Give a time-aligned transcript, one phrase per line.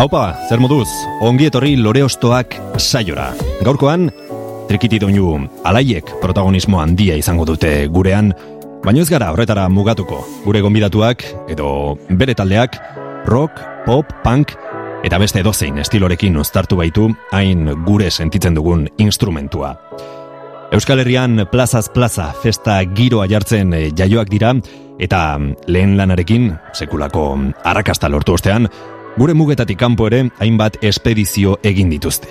[0.00, 0.88] Haupa, zer moduz,
[1.20, 3.26] ongi etorri lore ostoak saiora.
[3.60, 4.06] Gaurkoan,
[4.64, 5.34] trikiti doinu
[5.68, 8.30] alaiek protagonismo handia izango dute gurean,
[8.80, 10.22] baino ez gara horretara mugatuko.
[10.46, 12.78] Gure gonbidatuak edo bere taldeak
[13.28, 14.54] rock, pop, punk
[15.04, 19.74] eta beste edozein estilorekin uztartu baitu hain gure sentitzen dugun instrumentua.
[20.72, 24.54] Euskal Herrian plazaz plaza festa giroa jartzen eh, jaioak dira
[24.96, 25.20] eta
[25.68, 27.26] lehen lanarekin sekulako
[27.68, 28.70] arrakasta lortu ostean
[29.16, 32.28] gure mugetatik kanpo ere hainbat espedizio egin dituzte.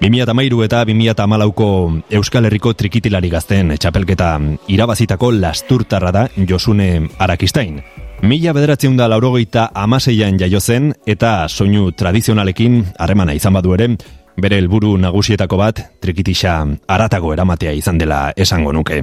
[0.00, 1.68] 2008 eta 2008ko
[2.14, 4.28] Euskal Herriko trikitilari gazten txapelketa
[4.70, 7.80] irabazitako lasturtarra da Josune Arakistain.
[8.22, 13.90] Mila bederatzen da laurogeita amaseian jaio zen eta soinu tradizionalekin harremana izan badu ere,
[14.38, 19.02] bere helburu nagusietako bat trikitisa aratago eramatea izan dela esango nuke.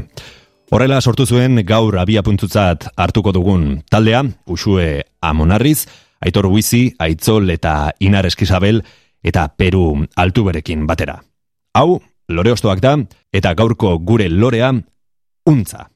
[0.72, 5.86] Horrela sortu zuen gaur abia puntzutzat hartuko dugun taldea, usue amonarriz,
[6.22, 8.84] aitor huizi, aitzol eta inar eskizabel,
[9.24, 11.20] eta peru altuberekin batera.
[11.74, 12.98] Hau, lore da,
[13.34, 14.74] eta gaurko gure lorea,
[15.46, 15.90] untza.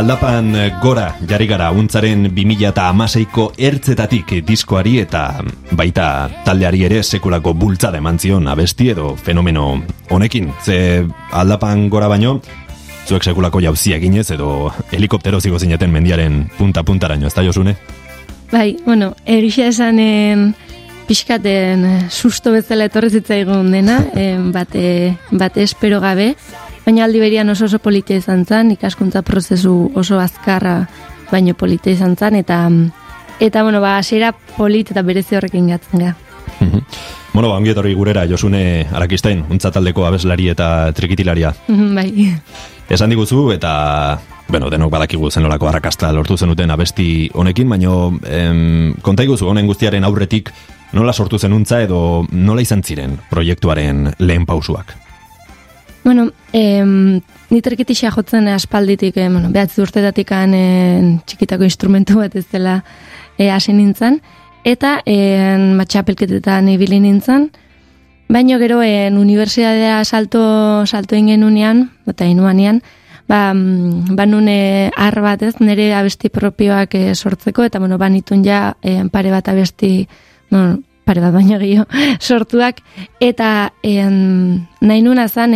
[0.00, 5.42] Aldapan gora jarri gara untzaren 2000 eta amaseiko ertzetatik diskoari eta
[5.76, 6.06] baita
[6.46, 9.66] taldeari ere sekulako bultzada eman zion abesti edo fenomeno
[10.08, 10.48] honekin.
[10.64, 11.04] Ze
[11.36, 12.38] aldapan gora baino,
[13.04, 17.76] zuek sekulako jauzia ginez edo helikoptero zigo zineten mendiaren punta-puntaraino, ez da josune?
[18.54, 20.54] Bai, bueno, egixe esanen
[21.10, 24.00] pixkaten susto bezala etorri zitzaigun dena,
[24.48, 26.36] bate, bate espero gabe,
[26.86, 30.86] baina aldi berian oso oso politia izan zen, ikaskuntza prozesu oso azkarra
[31.30, 32.66] baino politia izan zen, eta
[33.40, 36.14] eta bueno, ba, asera polit eta berezi horrekin gatzen ga.
[36.60, 36.80] Mhm.
[37.32, 41.54] bueno, ba, ongiet hori gurera, Josune Arakistain, untzataldeko abeslari eta trikitilaria.
[41.68, 42.36] Mhm, bai.
[42.90, 44.18] Esan diguzu, eta
[44.48, 49.66] bueno, denok badakigu zen lorako arrakasta lortu zenuten abesti honekin, baino em, konta iguzu, honen
[49.66, 50.50] guztiaren aurretik
[50.92, 54.96] nola sortu zenuntza edo nola izan ziren proiektuaren lehen pausuak?
[56.02, 62.84] Bueno, em, niterkitixea jotzen aspalditik, eh, bueno, behatzi urtetatik eh, txikitako instrumentu bat ez dela
[63.36, 64.20] eh, hasi nintzen,
[64.64, 67.50] eta en, matxapelketetan ibili nintzen,
[68.28, 72.80] baino gero en unibertsiadea salto, salto ingen unean, eta inuanean,
[73.30, 78.44] ba, mm, ba nune har bat ez, nire abesti propioak eh, sortzeko, eta bueno, banitun
[78.44, 80.08] ja eh, pare bat abesti,
[80.50, 81.86] bueno, pare bat baino gehiago
[82.20, 82.82] sortuak
[83.20, 85.54] eta en, nahi nuna zan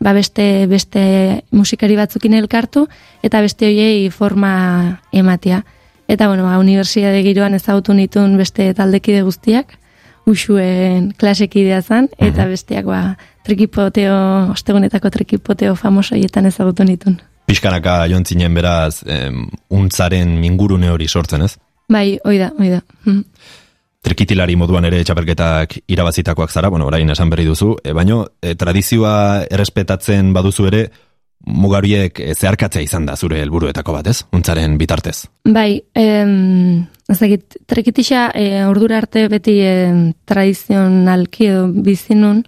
[0.00, 2.86] ba beste, beste musikari batzukin elkartu
[3.22, 5.64] eta beste hoiei forma ematia.
[6.08, 9.72] Eta bueno, ba, universitate giroan ezagutu nitun beste taldekide guztiak,
[10.26, 13.00] usuen klasekidea zan, eta besteak ba,
[13.46, 17.18] trikipoteo, ostegunetako trikipoteo famosoietan ezagutu nitun.
[17.46, 21.56] Piskanaka jontzinen beraz, em, untzaren mingurune hori sortzen ez?
[21.90, 22.82] Bai, oida, oida.
[23.04, 23.24] Mm
[24.06, 29.16] trikitilari moduan ere txapelketak irabazitakoak zara, bueno, orain esan berri duzu, e, baino e, tradizioa
[29.50, 30.86] errespetatzen baduzu ere,
[31.46, 34.22] mugariek zeharkatzea izan da zure helburuetako bat, ez?
[34.34, 35.26] Untzaren bitartez.
[35.46, 39.74] Bai, em, ezagit, trekitisa e, ordura arte beti e,
[40.26, 42.42] tradizionalki edo bizinun,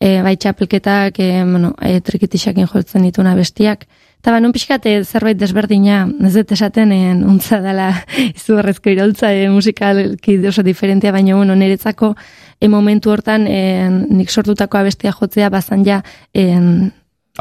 [0.00, 3.84] e, bai txapelketak, e, bueno, e, trekitisakin joltzen dituna bestiak,
[4.22, 7.88] Eta ba, nun pixkate zerbait desberdina, ez dut esaten, en, untza dela
[8.38, 14.78] izugarrezko iroltza e, musikalki oso diferentia, baina bueno, niretzako e, momentu hortan en, nik sortutako
[14.78, 16.92] abestia jotzea bazan ja en,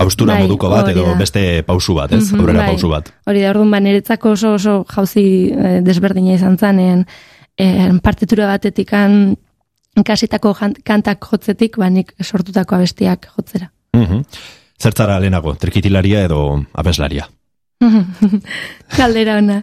[0.01, 2.31] Austura bai, moduko bat edo beste pausu bat, ez?
[2.31, 3.11] Mm bai, pausu bat.
[3.29, 6.79] Hori da, orduan, ba, niretzako oso oso jauzi e, desberdina izan zen,
[7.61, 9.35] en, partitura batetik an,
[10.07, 13.69] kasitako kantak jotzetik, ba, nik sortutako abestiak jotzera.
[13.93, 14.25] Mm
[14.81, 16.41] Zertzara lehenago, trikitilaria edo
[16.73, 17.27] abeslaria?
[18.95, 19.61] Kaldera ona.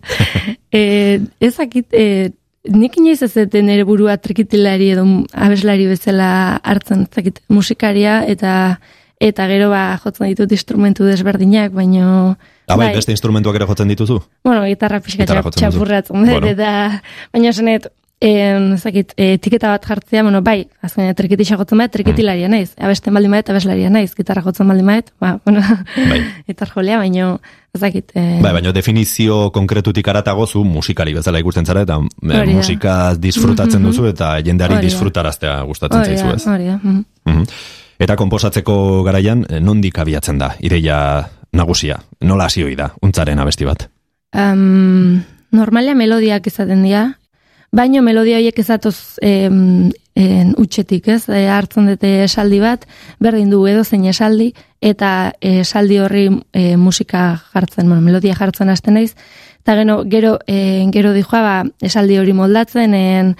[0.73, 2.31] e, ezakit, e,
[2.69, 5.05] nik inoiz ez zeten nire burua trikitilari edo
[5.35, 6.31] abeslari bezala
[6.63, 8.79] hartzen, ezakit, musikaria eta
[9.19, 12.37] eta gero ba jotzen ditut instrumentu desberdinak, baino...
[12.69, 14.21] Ah, bai, beste instrumentuak ere jotzen dituzu?
[14.47, 16.47] Bueno, gitarra pixka txapurratzen, bueno.
[16.47, 17.01] eta
[17.35, 17.89] baina zenet,
[18.21, 22.51] En, zakit, e, etiketa bat jartzea, bueno, bai, azken trikiti xagotzen bat, trikitilaria mm.
[22.51, 22.73] naiz.
[22.83, 24.11] Abesten baldin maet, abeslaria naiz.
[24.19, 25.63] Gitarra jotzen baldin maet, ba, bueno,
[25.95, 26.19] bai.
[26.51, 27.37] etar jolea, baino,
[27.79, 28.11] zakit.
[28.19, 28.41] E...
[28.43, 33.93] Bai, baino definizio konkretutik aratago zu musikari bezala ikusten zara, eta e, musika disfrutatzen mhm.
[33.93, 36.47] duzu, eta jendeari disfrutaraztea gustatzen zaizu, ez?
[36.47, 37.47] Hori da, mm -hmm.
[37.99, 43.89] Eta komposatzeko garaian, nondik abiatzen da, ideia nagusia, nola hasi da, untzaren abesti bat?
[44.35, 47.18] Um, normalia melodiak izaten dira,
[47.71, 51.29] Baino melodia horiek ezatoz em, en, utxetik, ez?
[51.29, 52.87] E, hartzen dute esaldi bat,
[53.21, 58.97] berdin du edo zein esaldi, eta esaldi horri e, musika jartzen, bueno, melodia jartzen hasten
[58.97, 59.13] naiz,
[59.61, 63.35] eta gero, gero, e, gero dijoa, ba, esaldi hori moldatzen, en,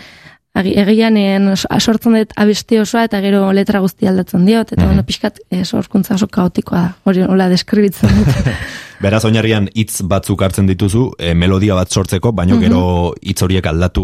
[0.59, 4.93] egian en, sortzen dut abesti osoa, eta gero letra guzti aldatzen diot, eta mm -hmm.
[4.93, 8.37] bueno, pixkat, e, sorkuntza oso kaotikoa, hori hola deskribitzen dut.
[8.99, 12.81] Beraz, oinarrian hitz batzuk hartzen dituzu, e, melodia bat sortzeko, baino mm gero
[13.23, 14.03] hitz horiek aldatu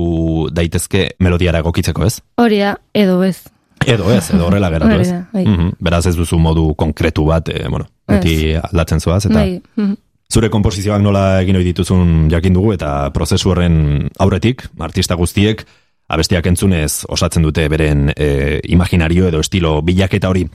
[0.55, 2.21] daitezke melodiara egokitzeko, ez?
[2.39, 3.41] Hori da, edo ez.
[3.85, 5.11] Edo ez, edo horrela geratu, ez?
[5.33, 5.43] Bai.
[5.45, 5.73] Mhm.
[5.83, 9.41] Beraz, ez duzu modu konkretu bat, e, bueno, beti aldatzen zuaz, eta...
[9.41, 9.61] Bai.
[9.77, 10.01] Mhm.
[10.35, 15.67] Zure komposizioak nola egin hori dituzun jakin dugu, eta prozesu horren aurretik, artista guztiek,
[16.09, 20.47] abestiak entzunez osatzen dute beren e, imaginario edo estilo bilaketa hori.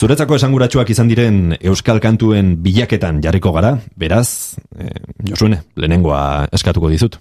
[0.00, 4.90] Zuretzako esanguratsuak izan diren euskal kantuen bilaketan jarriko gara, beraz, e,
[5.28, 7.20] Josune, lehenengoa eskatuko dizut.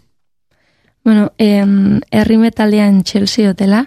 [1.04, 3.86] Bueno, em, herri metaldean Chelsea hotela,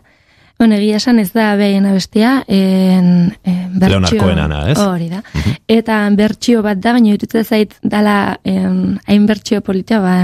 [0.59, 4.25] Bueno, egia esan ez da behin abestia, en, en bertxio...
[4.71, 4.79] ez?
[4.81, 5.21] Hori da.
[5.69, 10.15] Eta bertxio bat da, baina jututzen zait dala hain bertxio politia, ba,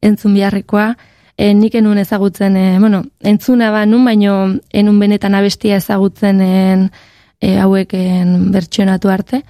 [0.00, 0.94] entzun biharrikoa,
[1.36, 4.38] en, nik enun ezagutzen, e, bueno, entzuna ba, nun baino
[4.72, 6.88] enun benetan abestia ezagutzen en,
[7.42, 9.42] e, haueken bertsionatu arte.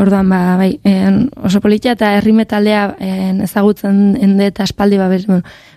[0.00, 2.96] Orduan ba, bai, en, oso politia eta herri metaldea
[3.44, 5.06] ezagutzen ende eta espaldi ba,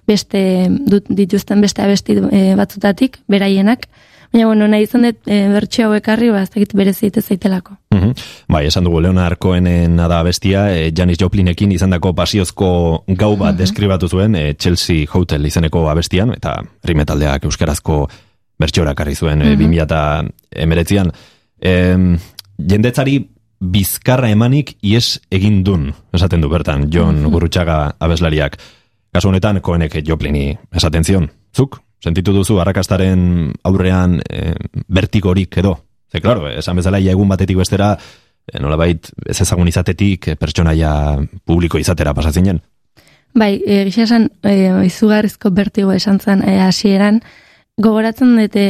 [0.07, 0.41] beste
[0.89, 3.85] dut, dituzten beste abesti e, batzutatik, beraienak.
[4.33, 7.77] Baina, bueno, nahi izan dut e, bertxio hauek arri, ba, ez dakit berezite zaitelako.
[7.95, 8.15] Mm
[8.51, 12.69] Bai, esan dugu, Leonard Cohenen nada bestia, e, Janis Joplinekin izan dako pasiozko
[13.07, 18.07] gau bat mm deskribatu zuen, e, Chelsea Hotel izeneko abestian, eta herri metaldeak euskarazko
[18.59, 19.81] bertxorak arri zuen, mm -hmm.
[19.81, 21.11] e, 2000 emeretzian.
[21.62, 21.71] E,
[22.57, 23.18] jendetzari
[23.57, 27.31] bizkarra emanik ies egin dun, esaten du bertan, John -hmm.
[27.31, 28.57] Gurutxaga abeslariak.
[29.14, 31.30] Kasu honetan, koenek joplini esaten zion.
[31.56, 34.54] Zuk, sentitu duzu harrakastaren aurrean e,
[34.87, 35.80] bertikorik edo?
[36.11, 37.97] Ze, klaro, esan bezala, egun batetik bestera,
[38.45, 42.61] e, nolabait, ez ezagun izatetik, e, pertsonaia publiko izatera pasatzen
[43.33, 47.21] Bai, e, gisa esan, e, izugarrizko bertigo esan zen e, hasieran
[47.78, 48.64] gogoratzen dute,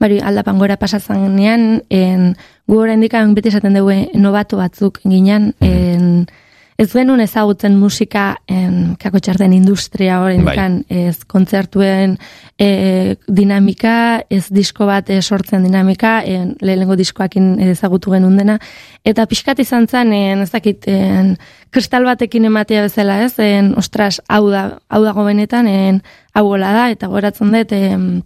[0.00, 2.32] bari aldapan gora pasatzen genean, en,
[2.66, 5.70] gu gora indikan beti esaten dugu nobatu batzuk ginen, mhm.
[5.70, 6.26] en,
[6.74, 10.56] ez genuen ezagutzen musika en, kako txarten industria hori bai.
[10.90, 12.16] ez kontzertuen
[12.58, 18.58] e, dinamika, ez disko bat e, sortzen dinamika, en, lehenengo diskoakin ezagutu genuen dena,
[19.06, 21.36] eta pixkat izan zen, en, ez dakit, en,
[21.70, 26.02] kristal batekin ematea bezala ez, en, ostras, hau da, hau dago benetan, en,
[26.34, 28.24] hau da, eta goratzen dut, en,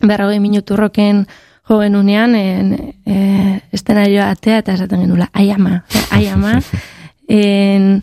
[0.00, 1.26] berrogei minutu roken
[1.68, 6.54] joven unean, en, e, estenarioa atea eta esaten genula, ai ama, ai ama,
[7.28, 7.98] en,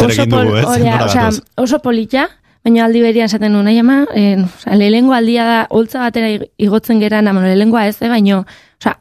[0.00, 1.28] oso, pol, oria, oza,
[1.62, 2.26] oso polita,
[2.66, 7.02] baina aldi berian esaten nuen, ai ama, en, oza, lehengo aldia da, holtza batera igotzen
[7.02, 8.42] gera, na, bueno, lehengoa ez, eh, baina,
[8.80, 8.96] oza,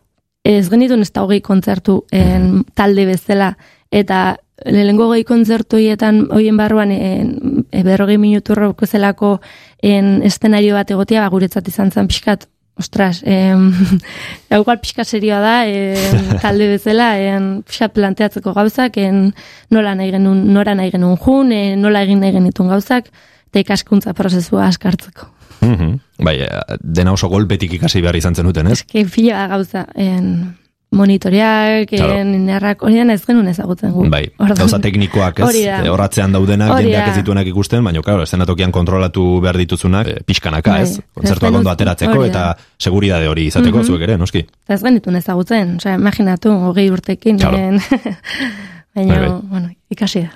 [0.46, 3.56] ez genitun ez da hogei kontzertu en, talde bezala,
[3.90, 9.42] eta lehengo gehi kontzertu hietan, hoien barruan, en, e, berrogei minutu zelako
[9.82, 12.48] en, estenario bat egotia, ba, guretzat izan zen pixkat,
[12.78, 13.72] ostras, em,
[14.52, 19.32] igual pixka serioa da, em, talde bezala, em, pixka planteatzeko gauzak, em,
[19.70, 23.12] nola nahi genuen, nora nahi genuen jun, em, nola egin nahi genitun gauzak,
[23.52, 25.32] eta ikaskuntza prozesua askartzeko.
[25.62, 26.00] Mhm.
[26.24, 28.80] Bai, eh, dena oso golpetik ikasi behar izan zenuten, ez?
[28.80, 30.56] Eske pila gauza, em,
[30.92, 32.14] monitoreak, Claro.
[32.14, 34.06] en errak, hori ez genuen ezagutzen gu.
[34.10, 35.46] Bai, gauza teknikoak, ez?
[35.66, 35.84] Da.
[35.86, 40.72] Eh, Horratzean daudenak, jendeak ez dituenak ikusten, baina, claro, eszenatokian kontrolatu behar dituzunak, eh, pixkanaka,
[40.72, 40.82] Bai.
[40.84, 41.02] ez?
[41.14, 42.58] Kontzertuak Ez ondo ateratzeko eta da.
[42.78, 43.86] seguridade hori izateko, Mhm.
[43.86, 44.46] zuek ere, noski?
[44.68, 47.58] Ez genitun ezagutzen, osea, imaginatu, hogei urtekin, Claro.
[47.58, 47.80] en,
[48.96, 49.40] baina, Bai, bai.
[49.44, 50.32] bueno, ikasi da.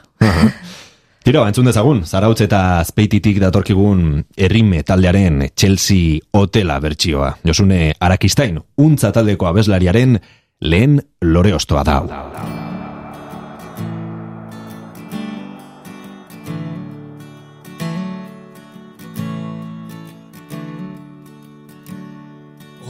[1.22, 7.38] Tiro, entzun dezagun, zarautz eta azpeititik datorkigun errime taldearen Chelsea Hotela bertsioa.
[7.46, 10.20] Josune Arakistain, untza taldeko abeslariaren
[10.62, 12.01] lehen lore ostoa da.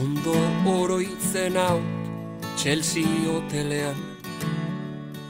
[0.00, 0.34] Ondo
[0.66, 1.80] oroitzen hau
[2.56, 3.96] Chelsea hotelean.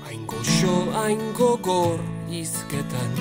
[0.05, 3.13] Hain goxo, hain gogor izketan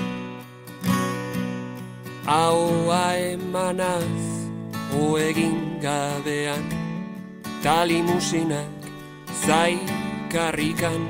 [2.25, 4.21] Ahoa emanaz
[4.99, 6.63] O egin gabean
[9.45, 9.87] Talimusinak
[10.29, 11.01] Zaikarrikan.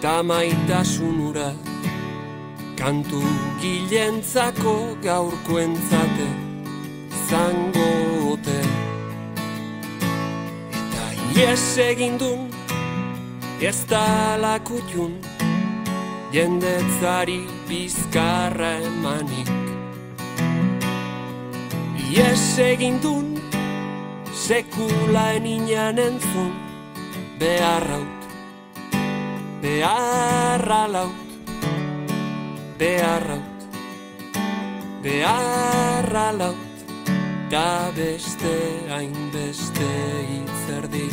[0.00, 1.54] Ta maitasunura
[2.76, 3.22] Kantu
[3.60, 6.28] gilentzako gaurkoentzate
[7.28, 7.90] Zango
[8.32, 8.60] ote.
[10.72, 11.04] Eta
[11.36, 12.50] ies egindun
[13.60, 14.36] Ez da
[16.30, 19.50] Jendetzari bizkarra emanik.
[22.10, 23.36] Ies egindun
[24.34, 26.50] Sekula eninan entzun
[27.38, 28.26] Beharraut
[29.62, 31.28] Beharra laut
[32.78, 33.60] Beharraut
[35.04, 36.86] Beharra laut
[37.50, 38.56] Da beste
[38.90, 39.90] hainbeste
[40.40, 41.06] itzerdi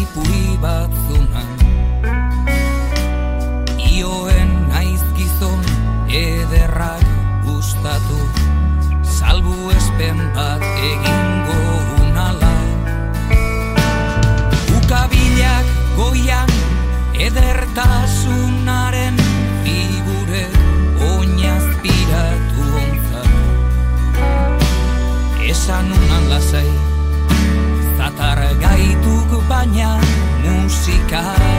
[0.00, 0.56] bihotza ipui
[31.10, 31.49] musika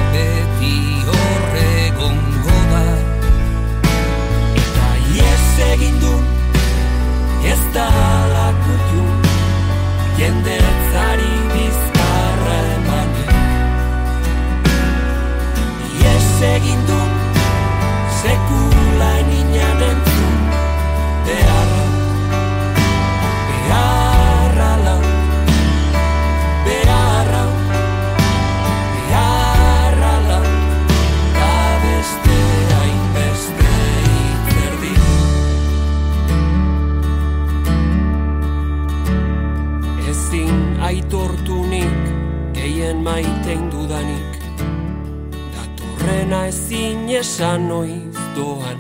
[47.22, 48.80] esan noiz doan.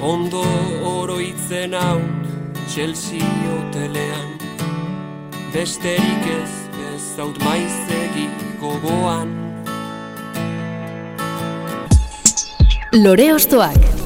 [0.00, 0.44] Ondo
[0.90, 1.98] oroitzen hau
[2.70, 4.30] Chelsea hotelean.
[5.54, 6.54] Besterik ez
[6.92, 8.28] ez zaut maizegi
[8.62, 9.34] gogoan.
[13.02, 13.97] Lore Ostoak.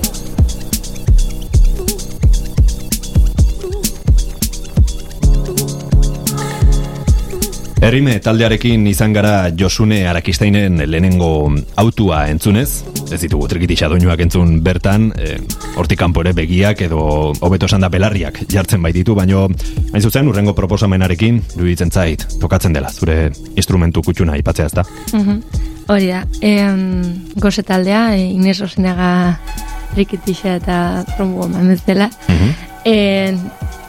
[7.83, 11.51] Errime taldearekin izan gara Josune Arakistainen lehenengo
[11.83, 15.41] autua entzunez, ez ditugu trikitisa doinuak entzun bertan, e,
[15.75, 17.03] hortik kanpo ere begiak edo
[17.43, 22.95] hobeto esan da belarriak jartzen baititu, baino hain zuzen urrengo proposamenarekin iruditzen zait, tokatzen dela,
[22.95, 24.87] zure instrumentu kutxuna ipatzea ezta.
[25.13, 25.43] Mhm.
[25.91, 29.41] Hori da, em, goze taldea, e, Inés Rosinaga
[29.97, 30.77] rikitixa eta
[31.17, 32.13] trombo mamez dela.
[32.29, 32.72] Mhm.
[32.85, 33.39] En,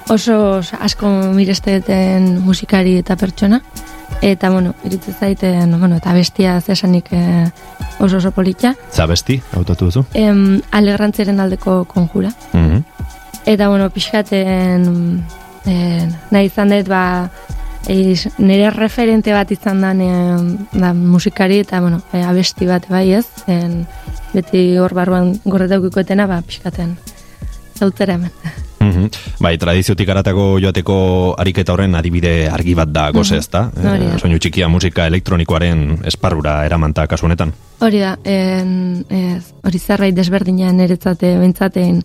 [0.09, 3.62] oso asko miresteten musikari eta pertsona.
[4.23, 7.23] Eta, bueno, iritzu zaiten, bueno, eta bestia zesanik e,
[8.00, 8.75] oso oso politxa.
[8.91, 10.05] Zabesti, hautatu duzu?
[10.13, 12.31] Em, alegrantzeren aldeko konjura.
[12.53, 12.83] Mhm.
[13.45, 14.85] Eta, bueno, pixkaten
[15.65, 15.75] e,
[16.31, 17.29] nahi izan dut, ba,
[17.91, 19.91] eiz, nire referente bat izan da,
[20.71, 23.81] da musikari eta, bueno, e, abesti bat bai ez, en,
[24.33, 26.95] beti hor barruan gorretaukiko etena, ba, pixkaten
[27.75, 28.62] zautzera hemen.
[28.84, 29.08] Mhm.
[29.40, 30.98] Bai, tradiziotik aratako joateko
[31.40, 33.70] ariketa horren adibide argi bat da goze, ezta?
[33.72, 34.16] Hori da.
[34.16, 37.54] Eh, soinu txikia musika elektronikoaren esparrura eramanta kasu honetan.
[37.84, 42.04] Hori da, en, ez, hori zerbait desberdina niretzate bentzaten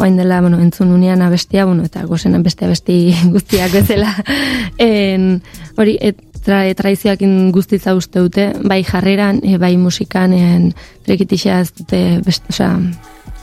[0.00, 4.14] oain dela, bueno, entzun unean abestia, bueno, eta gozen bestea besti guztiak bezala.
[4.78, 5.42] en,
[5.76, 10.70] hori, et, tra, tradizioakin guztitza uste dute, bai jarreran, e, bai musikan, en,
[11.04, 12.48] trekitixa ez dute, best,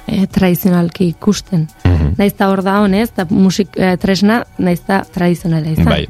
[0.08, 1.68] e, tradizionalki ikusten.
[1.84, 2.16] Mhm.
[2.18, 5.92] Naiz eta hor da honez, eta musik e, tresna, naiz eta tradizionala izan.
[5.92, 6.08] Bai.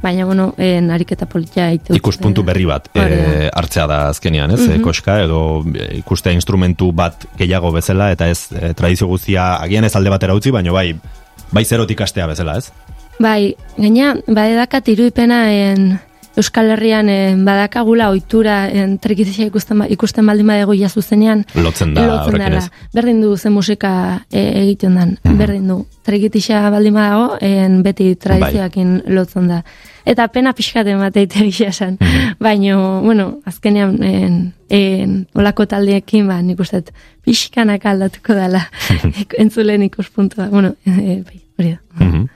[0.00, 4.62] Baina, bueno, en, ariketa politia ite Ikuspuntu berri bat eh, hartzea da azkenean, ez?
[4.64, 5.40] Mm Koska edo
[5.74, 10.34] eh, ikustea instrumentu bat gehiago bezala eta ez eh, tradizio guztia agian ez alde batera
[10.34, 10.94] utzi, baina bai
[11.52, 12.70] bai zerotik astea bezala, ez?
[13.20, 15.98] Bai, gaina, badedakat iruipena en,
[16.36, 21.44] Euskal Herrian en, badakagula ohitura en, trikitisa ikusten, ba- ikusten baldin badego ia zuzenean.
[21.54, 22.04] Lotzen da
[22.46, 22.58] dela.
[22.58, 22.70] ez.
[22.94, 25.16] Berdin du ze musika e, egiten dan.
[25.24, 25.86] Berdin du.
[26.06, 29.62] Trikitisa baldin badago, en, beti tradizioakin lotzen da.
[30.06, 31.98] Eta pena pixkaten bat eite egia esan.
[32.40, 34.38] Baina, bueno, azkenean en,
[34.70, 36.84] en, olako taldeekin, ba, nik uste
[37.26, 38.64] pixkanak aldatuko dela
[39.38, 40.48] entzulen ikuspuntua.
[40.48, 42.04] Bueno, e, bai, hori da.
[42.04, 42.26] Mhm.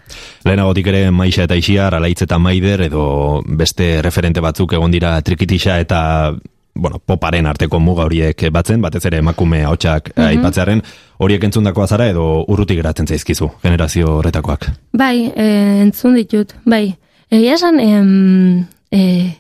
[0.44, 3.04] Lehenagotik ere Maixa eta Ixiar, Alaitz eta Maider edo
[3.46, 6.34] beste referente batzuk egon dira Trikitixa eta
[6.74, 10.80] bueno, poparen arteko muga horiek batzen, batez ere emakume ahotsak aipatzearen,
[11.22, 14.66] horiek entzundakoa zara edo urrutik geratzen zaizkizu, generazio horretakoak.
[14.92, 15.46] Bai, e,
[15.84, 16.96] entzun ditut, bai.
[17.30, 19.30] Egia esan, em, e,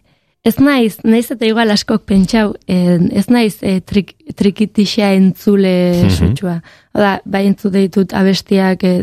[0.44, 6.10] ez naiz, naiz eta igual askok pentsau, e, ez naiz e, trik, trikitixa entzule Mhm.
[6.14, 6.60] sutsua.
[6.94, 8.94] Oda, bai entzu ditut abestiak e,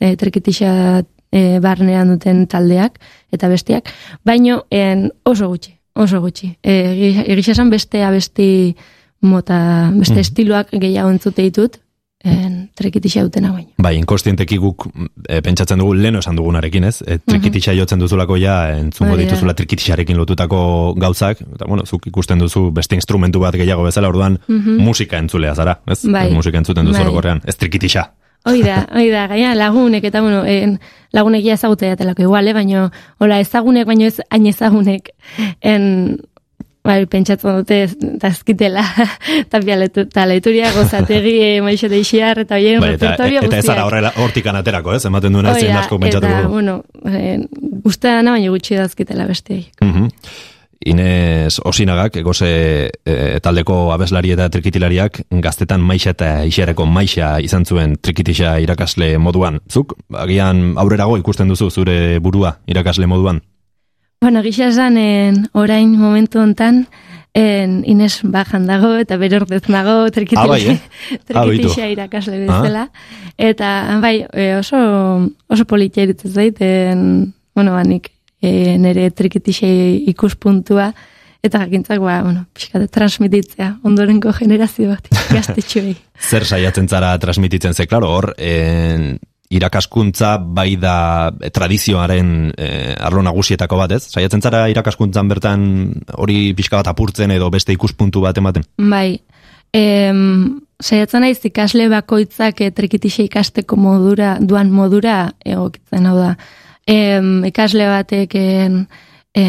[0.00, 2.98] e, trikitixa e, barnean duten taldeak
[3.32, 3.88] eta bestiak,
[4.24, 6.56] baino en, oso gutxi, oso gutxi.
[6.62, 8.76] E, Egia esan beste abesti
[9.20, 10.20] mota, beste Mhm.
[10.20, 11.78] estiloak gehiago entzute ditut,
[12.24, 13.70] en, trikitixa dutena baino.
[13.78, 14.86] Bai, inkostienteki guk
[15.28, 17.02] e, pentsatzen dugu leno esan dugunaren, ez?
[17.06, 22.70] E, trikitixa jotzen duzulako ja, entzungo dituzula trikitixarekin lotutako gauzak, eta bueno, zuk ikusten duzu
[22.72, 26.00] beste instrumentu bat gehiago bezala, orduan musika entzulea zara, ez?
[26.06, 26.30] Bai.
[26.32, 27.40] Musika entzuten duzu Bai.
[27.44, 28.12] ez trikitixa.
[28.44, 30.76] Hoi da, hoi da, gaina lagunek eta bueno, en,
[31.16, 32.52] lagunek ja ezagute datelako igual, eh?
[32.52, 35.08] baino, hola ezagunek, baino ez hain ezagunek,
[35.64, 35.86] en,
[36.84, 37.78] bai, pentsatzen dute
[38.28, 38.84] ezkitela,
[39.46, 44.12] eta leturia gozategi e, maixo deixiar, eta bien Bai, eta, repertorio eta ez zara horrela
[44.20, 45.06] hortik aterako, ez?
[45.08, 47.48] Ematen duena da, asko pentsatu eta, bueno, en,
[47.80, 49.62] uste dana, baina gutxi dazkitela beste.
[49.80, 50.10] Mhm.
[50.84, 52.50] Inez Osinagak, egoze
[53.04, 59.60] e, taldeko abeslari eta trikitilariak, gaztetan maixa eta ixereko maixa izan zuen trikitisa irakasle moduan.
[59.70, 63.42] Zuk, agian aurrerago ikusten duzu zure burua irakasle moduan?
[64.20, 64.96] Bueno, gisa esan,
[65.52, 66.86] orain momentu hontan,
[67.34, 70.78] en, Ines bajan dago, eta bere ordez nago, Ah, bai, eh?
[71.34, 71.68] Ah, beitu.
[71.68, 72.88] trikitixa irakasle bezala.
[73.36, 74.78] Eta, bai, e, oso,
[75.48, 78.13] oso politia iritzen zait, en, bueno, banik,
[78.44, 79.68] e, nire trikitixa
[80.12, 80.92] ikuspuntua,
[81.44, 85.94] eta jakintzak, ba, bueno, pixkate transmititzea, ondorenko generazio bat, gaztetxoei.
[86.20, 89.14] Zer saiatzen zara transmititzen ze, klaro, hor, en,
[89.54, 90.96] irakaskuntza bai da
[91.28, 94.02] eh, tradizioaren eh, arlo nagusietako bat, ez?
[94.14, 95.68] Saiatzen zara irakaskuntzan bertan
[96.16, 98.66] hori pixka bat apurtzen edo beste ikuspuntu bat ematen?
[98.78, 99.20] Bai,
[99.76, 106.34] em, saiatzen naiz ikasle bakoitzak e, trikitixa ikasteko modura, duan modura egokitzen, hau da.
[106.86, 108.84] Em, ikasle bateken,
[109.34, 109.44] e,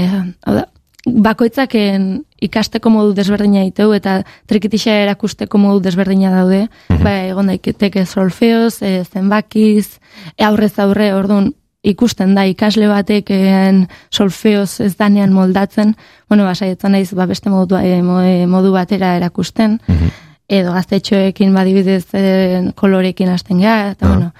[0.46, 0.66] hau da,
[1.06, 6.66] bakoitzaken ikasteko modu desberdina ditu eta trikitixa erakusteko modu desberdina daude.
[7.04, 10.00] Bai, egon daiteke solfeoz, e, zenbakiz,
[10.38, 11.52] e, aurrez aurre, orduan,
[11.86, 15.94] ikusten da ikasle bateken solfeoz ez danean moldatzen,
[16.30, 19.78] bueno, basaietzen naiz ba, beste modu, e, e, modu batera erakusten,
[20.50, 24.10] edo gaztetxoekin badibidez e, kolorekin hasten gara, eta Ah.
[24.10, 24.34] bueno,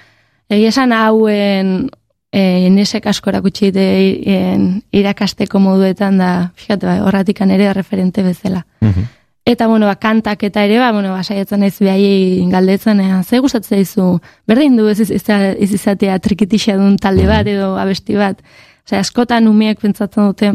[0.48, 1.90] egia esan hauen
[2.36, 8.66] e, inesek asko erakutsi en, irakasteko moduetan da, fíjate, bai, horratikan ere referente bezala.
[9.46, 13.38] Eta, bueno, ba, kantak eta ere, ba, bueno, ba, saiatzen naiz behai galdetzen, eh, ze
[13.38, 18.42] gustatzen zaizu, berdin du ez, ez, ez izatea trikitixa duen talde bat edo abesti bat.
[18.84, 20.52] Osea, askotan umeek pentsatzen dute,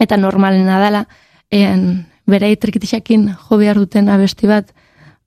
[0.00, 1.04] eta normalena dela,
[1.50, 4.72] en, berei trikitixakin jo behar duten abesti bat,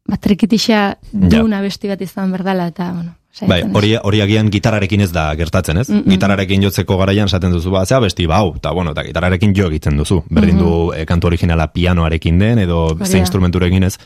[0.09, 3.13] ba, trikitixa duen abesti bat izan berdala, eta, bueno,
[3.45, 5.87] Bai, hori, hori agian gitarrarekin ez da gertatzen, ez?
[5.89, 6.15] Mm, mm.
[6.15, 9.99] Gitarrarekin jotzeko garaian esaten duzu, ba, zea besti, bau, eta bueno, eta gitarrarekin jo egiten
[9.99, 10.23] duzu.
[10.29, 13.97] Berdin du eh, kantu originala pianoarekin den, edo Hori ze instrumenturekin ez,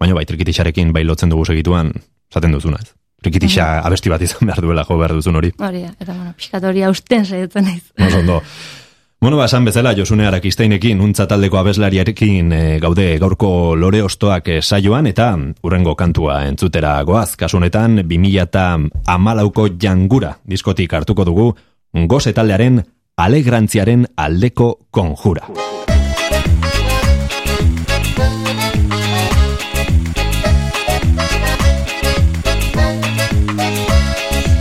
[0.00, 1.92] baina bai, trikitixarekin bai lotzen dugu segituan,
[2.30, 2.94] esaten duzuna, ez?
[3.18, 5.50] Trikitixa abesti bat izan behar duela jo behar duzun hori.
[5.58, 7.82] Hori eta bueno, pixkat hori hausten saiatzen naiz.
[8.14, 8.42] Ondo.
[9.20, 14.58] Bueno, ba, esan bezala, Josune Arakisteinekin, untza taldeko abeslariarekin e, gaude gaurko lore ostoak e,
[14.62, 15.32] saioan, eta
[15.66, 17.34] urrengo kantua entzutera goaz.
[17.34, 18.78] Kasu honetan, 2000 eta
[19.10, 21.48] amalauko jangura diskotik hartuko dugu,
[22.06, 22.78] goze taldearen
[23.18, 25.50] alegrantziaren aldeko konjura.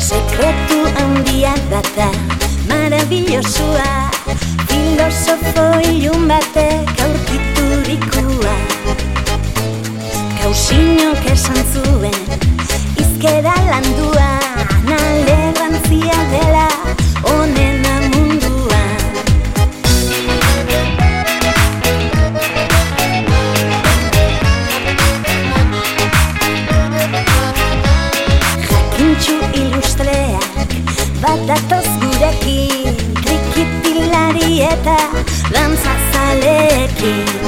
[0.01, 2.09] Sekretu handia data
[2.67, 4.06] Maravillosoa
[5.07, 8.55] Filosofo ilun batek aurkiturikua
[10.41, 12.19] Kausinok esan zuen
[12.99, 14.27] Izkera landua
[14.89, 16.66] Nalegantzia dela
[36.57, 37.46] naked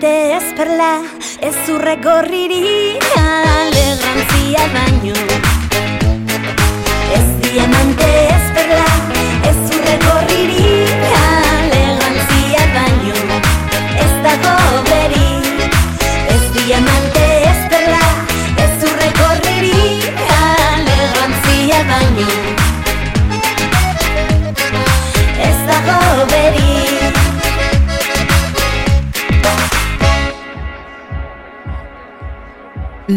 [0.00, 1.02] diamante ez perla
[1.40, 5.14] Ez urregorriri Alegrantzia baino.
[7.16, 8.39] Ez diamante Ez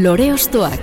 [0.04, 0.82] Lore ostoak.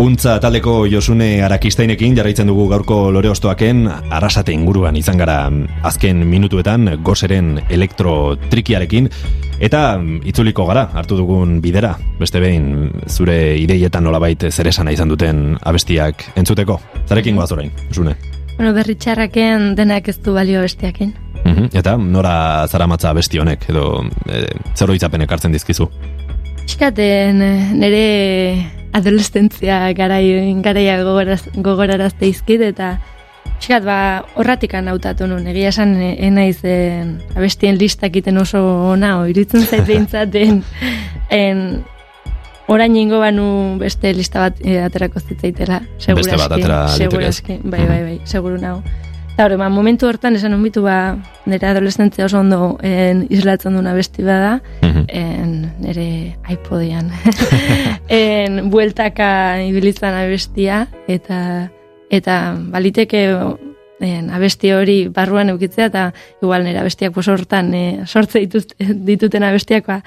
[0.00, 5.50] Untza taldeko Josune Arakisteinekin jarraitzen dugu gaurko lore ostoaken arrasate inguruan izan gara
[5.84, 9.10] azken minutuetan gozeren elektro trikiarekin
[9.60, 9.82] eta
[10.24, 16.24] itzuliko gara hartu dugun bidera beste behin zure ideietan nolabait zer esana izan duten abestiak
[16.36, 16.80] entzuteko.
[17.04, 18.16] Zarekin goaz orain, Josune.
[18.56, 21.14] Bueno, berri txarraken denak ez du balio bestiakin.
[21.44, 25.88] Mhm, Eta nora zaramatza abesti honek edo e, zer hoitzapenek hartzen dizkizu.
[26.66, 27.42] Txikaten
[27.78, 28.06] nire
[28.96, 32.96] adolescentzia garai, garaia gogoraz, gogorarazte izkit eta
[33.56, 33.98] Txikat, ba,
[34.36, 38.60] horratikan hautatu nun, egia esan e, enaiz en, abestien listak iten oso
[38.92, 40.60] ona, iritzen zait behintzaten,
[41.32, 41.62] en,
[42.68, 47.28] orain ingo banu beste lista bat e, aterako zitzaitela, segura Beste bat atera segura liteke
[47.28, 47.34] ez?
[47.34, 48.82] eski, bai, bai, bai, seguru nago.
[49.36, 53.92] Eta hori, ba, momentu hortan esan unbitu ba, nire adolescentzia oso ondo en, islatzen duna
[53.92, 57.12] besti bada, en, nire iPodian.
[58.08, 59.28] en, bueltaka
[59.68, 61.68] ibilitzen abestia, eta
[62.08, 63.26] eta baliteke
[64.00, 66.04] en, abesti hori barruan eukitzea, eta
[66.42, 70.00] igual nire abestiak pues, hortan e, sortze dituz, dituten abestiak, ba,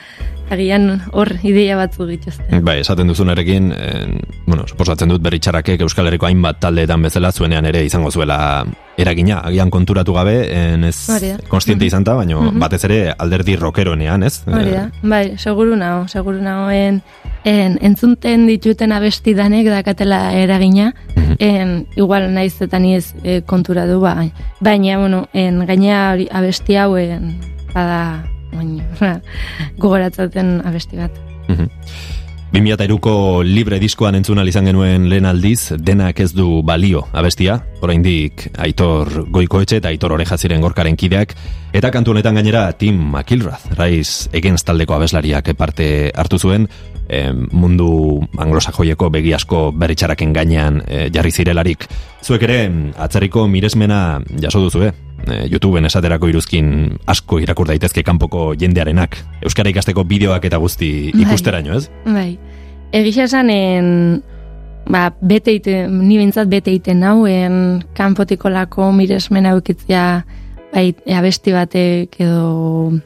[0.49, 2.61] agian hor ideia batzu dituzte.
[2.65, 7.83] Bai, esaten duzunarekin, en, bueno, suposatzen dut berritxarakek Euskal Herriko hainbat taldeetan bezala zuenean ere
[7.85, 8.39] izango zuela
[8.99, 10.97] eragina, agian konturatu gabe, en ez
[11.47, 12.59] konstiente izan da, baina Mhm.
[12.59, 14.41] batez ere alderdi rockeronean, ez?
[14.47, 17.01] Hori da, bai, seguru nago, seguru nago en,
[17.45, 21.35] en, entzunten dituten abesti danek dakatela eragina, Mhm.
[21.39, 24.17] en, igual naiz eta ni ez e, kontura du, ba,
[24.59, 27.39] baina, bueno, en, gaina hori abesti hau, en,
[27.73, 28.83] bada, baina,
[29.77, 31.11] gogoratzaten abesti bat.
[31.47, 31.69] Mhm.
[32.49, 39.27] 2002ko libre diskoan entzun izan genuen lehen aldiz, denak ez du balio abestia, oraindik Aitor
[39.29, 41.35] Goikoetxe eta Aitor Oreja ziren gorkaren kideak,
[41.73, 46.65] eta kantu honetan gainera Tim McIlrath, Rise Against taldeko abeslariak parte hartu zuen,
[47.07, 51.85] e, mundu anglosajoieko begi asko berritxaraken gainean e, jarri zirelarik.
[52.25, 52.63] Zuek ere,
[52.97, 55.08] atzariko miresmena jaso duzu, eh?
[55.27, 59.17] E, YouTubeen esaterako iruzkin asko irakur daitezke kanpoko jendearenak.
[59.43, 61.23] Euskara ikasteko bideoak eta guzti Bai.
[61.25, 61.89] ikusteraino, ez?
[62.05, 62.37] Bai.
[62.95, 64.21] Egisa esanen,
[64.89, 70.23] ba, bete ite, ni bintzat bete iten nauen kanpotiko lako miresmen aukitzia
[70.73, 72.97] bai, abesti batek edo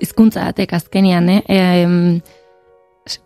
[0.00, 1.42] hizkuntza batek azkenian, eh?
[1.48, 2.20] Em,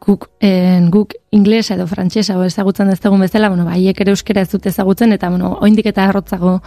[0.03, 4.43] guk, en, guk inglesa edo frantsesa edo ezagutzen ez dugun bezala, bueno, baiek ere euskera
[4.43, 6.59] ez dute ezagutzen, eta, bueno, oindik eta arrotzago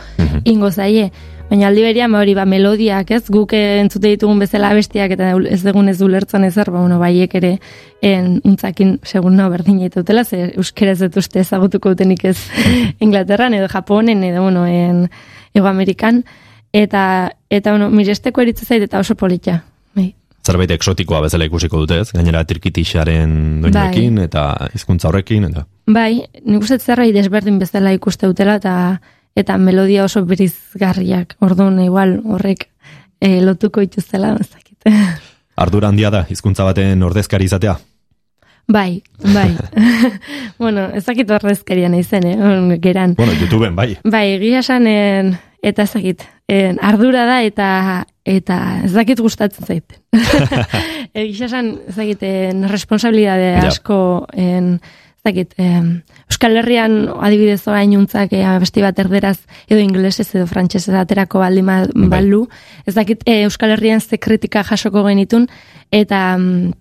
[0.45, 1.11] ingo zaie.
[1.51, 5.59] Baina aldi berean, ba, hori, ba, melodiak, ez, guk entzute ditugun bezala abestiak eta ez
[5.65, 7.57] dugun ez ulertzen ezer, ba, bueno, baiek ere
[7.99, 12.37] en, untzakin, segun no, berdin dutela, ze euskera ez dut uste ezagutuko dutenik ez
[13.05, 15.09] Inglaterran edo Japonen edo, bueno, en,
[15.53, 16.23] Ego Amerikan,
[16.71, 19.59] eta, eta, bueno, miresteko eritze zait eta oso polita.
[19.93, 20.13] Bai.
[20.47, 22.13] Zerbait eksotikoa bezala ikusiko dute, ez?
[22.15, 25.67] Gainera tirkitixaren doinekin eta hizkuntza horrekin, eta...
[25.91, 29.01] Bai, nik uste zerbait desberdin bezala ikuste dutela eta
[29.35, 31.37] eta melodia oso berizgarriak.
[31.39, 32.67] Orduan igual horrek
[33.19, 34.91] e, lotuko ituztela, ez dakit.
[35.61, 37.77] Ardura handia da, hizkuntza baten ordezkari izatea.
[38.71, 39.49] bai, bai.
[40.61, 42.77] bueno, ez dakit horrezkeria nahi zen, eh?
[42.79, 43.15] geran.
[43.17, 43.97] Bueno, YouTubeen, bai.
[44.03, 49.65] Bai, egia esan, en, eta ez dakit, en, ardura da eta eta ez dakit gustatzen
[49.65, 49.99] zait.
[51.13, 57.91] egia esan, ez dakit, en, responsabilidade asko, en, ez dakit, em, Euskal Herrian adibidez orain
[57.97, 59.37] untzak eh, besti bat erderaz
[59.69, 62.09] edo inglesez edo frantsesez aterako baldin ba- Bai.
[62.09, 62.47] balu.
[62.85, 65.47] Ez dakit eh, Euskal Herrian ze kritika jasoko genitun
[65.91, 66.73] eta mm,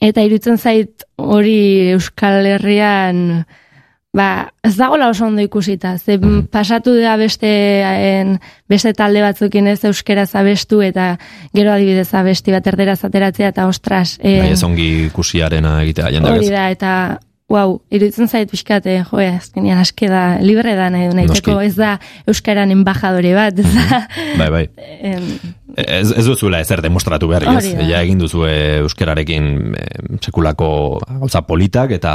[0.00, 3.44] eta irutzen zait hori Euskal Herrian
[4.12, 5.96] ba, ez dagoela oso ondo ikusita.
[5.98, 6.48] Ze Mhm.
[6.52, 7.48] pasatu da beste
[7.80, 11.18] en, beste talde batzukin ez euskeraz abestu eta
[11.54, 14.18] gero adibidez abesti bat erderaz ateratzea eta ostras.
[14.22, 17.18] en, Bai, ez ongi ikusiarena egitea jendeak Hori da, eta,
[17.52, 21.66] wow, iruditzen zait pixkat, eh, jo, azkenean aske da, libre da nahi du nahiteko, Noski.
[21.68, 24.06] ez da Euskaran embajadore bat, ez da,
[24.40, 24.68] Bai, bai.
[25.02, 25.26] em,
[25.72, 27.70] Ez, ez duzuela ezer demostratu behar, ez?
[27.72, 27.86] Hori.
[27.88, 29.84] Ja egin duzu euskerarekin e,
[30.20, 30.66] sekulako
[31.06, 32.12] gauza politak eta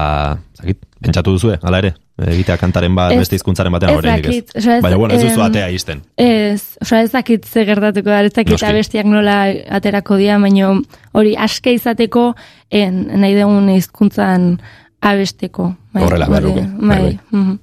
[0.60, 4.66] zakit, pentsatu duzue, hala ere, egitea kantaren bat, Ez- beste hizkuntzaren batean ez oraindik ez.
[4.86, 6.04] Baina bueno, ez duzu atea izten.
[6.22, 9.40] ez, osea ez dakit ze gertatuko da, ez dakit abestiak nola
[9.80, 10.76] aterako dira, baina
[11.18, 12.36] hori aske izateko
[12.70, 14.60] en, nahi dugun hizkuntzan
[15.10, 15.76] abesteko.
[15.94, 17.20] Bai, Horrela bai, Bai, bai.
[17.32, 17.60] mhm.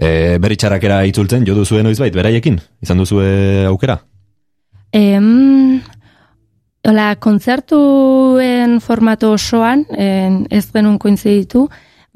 [0.00, 2.56] E, beritxarakera itzultzen, jo duzue noizbait, beraiekin?
[2.80, 3.98] Izan duzue aukera?
[4.96, 5.80] Em,
[6.88, 11.66] hola, kontzertuen formato osoan, en, ez genuen koinziditu,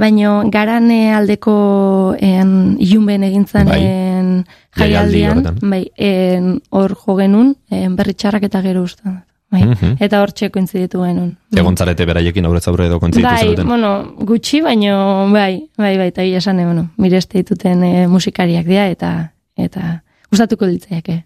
[0.01, 3.83] baino garane aldeko en, ilunben egintzan Bai.
[3.85, 4.33] en,
[4.75, 9.13] jaialdian, bai, en, hor jo genuen, en, berritxarrak eta gero uste.
[9.53, 9.65] Bai.
[9.65, 9.97] Mhm.
[10.03, 11.35] Eta hor txeko koinziditu genuen.
[11.53, 11.61] Bai.
[11.61, 13.69] Egon zarete beraiekin aurrez aurre edo kontzitu Bai, zenuten?
[13.69, 18.67] bueno, gutxi, baino, bai, bai, bai, eta gila esan, eh, bueno, mireste dituten eh, musikariak
[18.67, 19.13] dira, eta,
[19.57, 21.23] eta, gustatuko ditzaiake.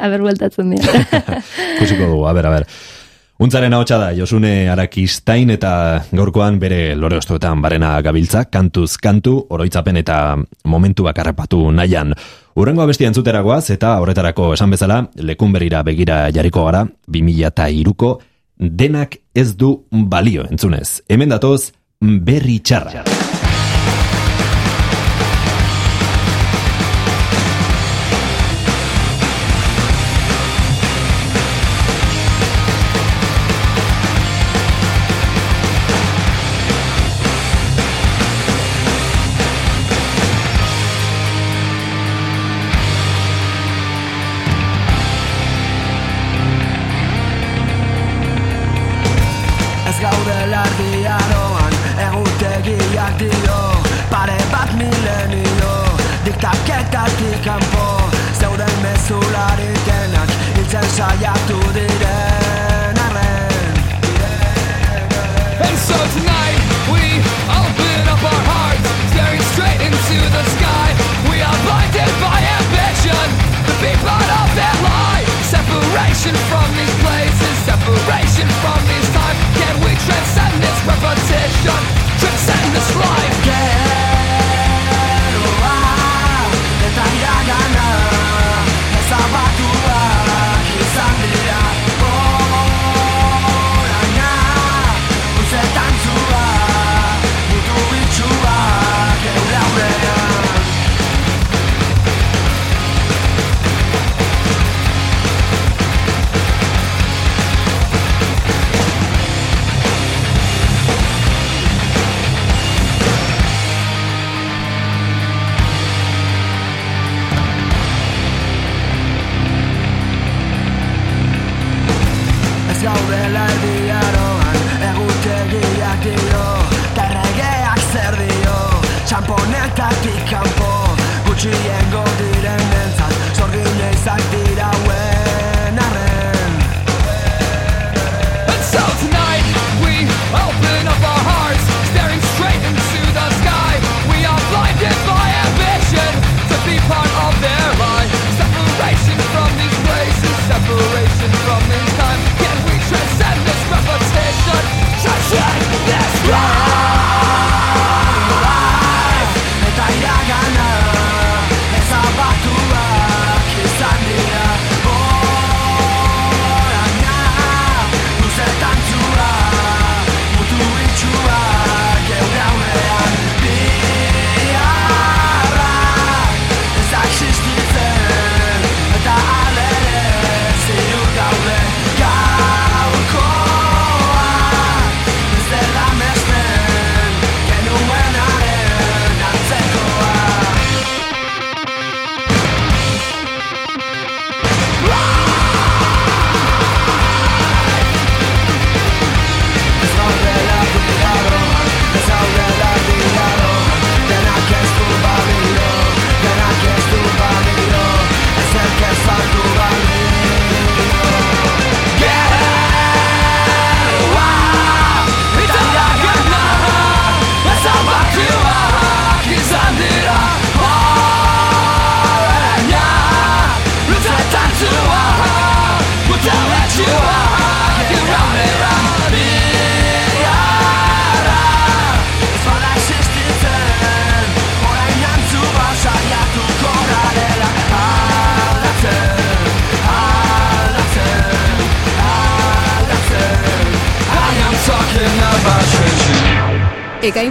[0.00, 0.92] Aber bueltatzen dira.
[1.76, 2.68] Ikusiko dugu, a ber, a ber.
[3.44, 9.96] Untzaren ahotsa da, Josune Arakistain eta gaurkoan bere lore ostoetan barena gabiltza, kantuz kantu, oroitzapen
[9.98, 10.36] eta
[10.70, 12.14] momentu bakarrepatu nahian.
[12.54, 18.14] Urrengo abestia entzuteragoaz eta horretarako esan bezala, lekun berira begira jarriko gara, 2002ko,
[18.82, 21.00] denak ez du balio entzunez.
[21.10, 23.02] Hemen datoz, berri txarra.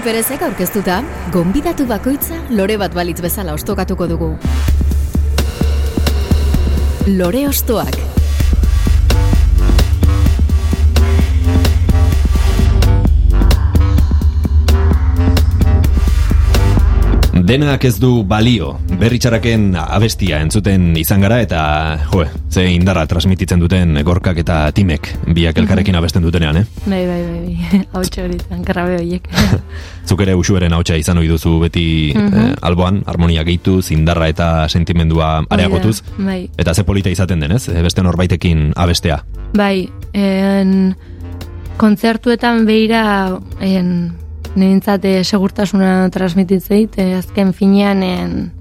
[0.03, 0.97] Perezek aurkeztuta,
[1.31, 4.31] gonbidatu bakoitza lore bat balitz bezala ostokatuko dugu.
[7.07, 7.95] Lore ostoak.
[17.43, 21.63] Denak ez du balio, berritxaraken abestia entzuten izan gara eta,
[22.11, 26.65] jo, ze indarra transmititzen duten gorkak eta timek biak elkarrekin abesten dutenean, eh?
[26.85, 27.81] Bai, bai, bai, bai.
[27.93, 29.25] Hau txoritan, karrabe horiek.
[30.09, 35.47] Zuk ere usueren hautsa izan ohi duzu beti eh, alboan, harmonia gehituz, indarra eta sentimendua
[35.49, 36.01] areagotuz.
[36.19, 39.23] Bai, Eta ze polita izaten denez, eh, beste norbaitekin abestea.
[39.53, 40.95] bai, en,
[41.77, 44.13] kontzertuetan behira en,
[44.55, 48.51] nintzat eh, segurtasuna transmititzeit, eh, azken finean en,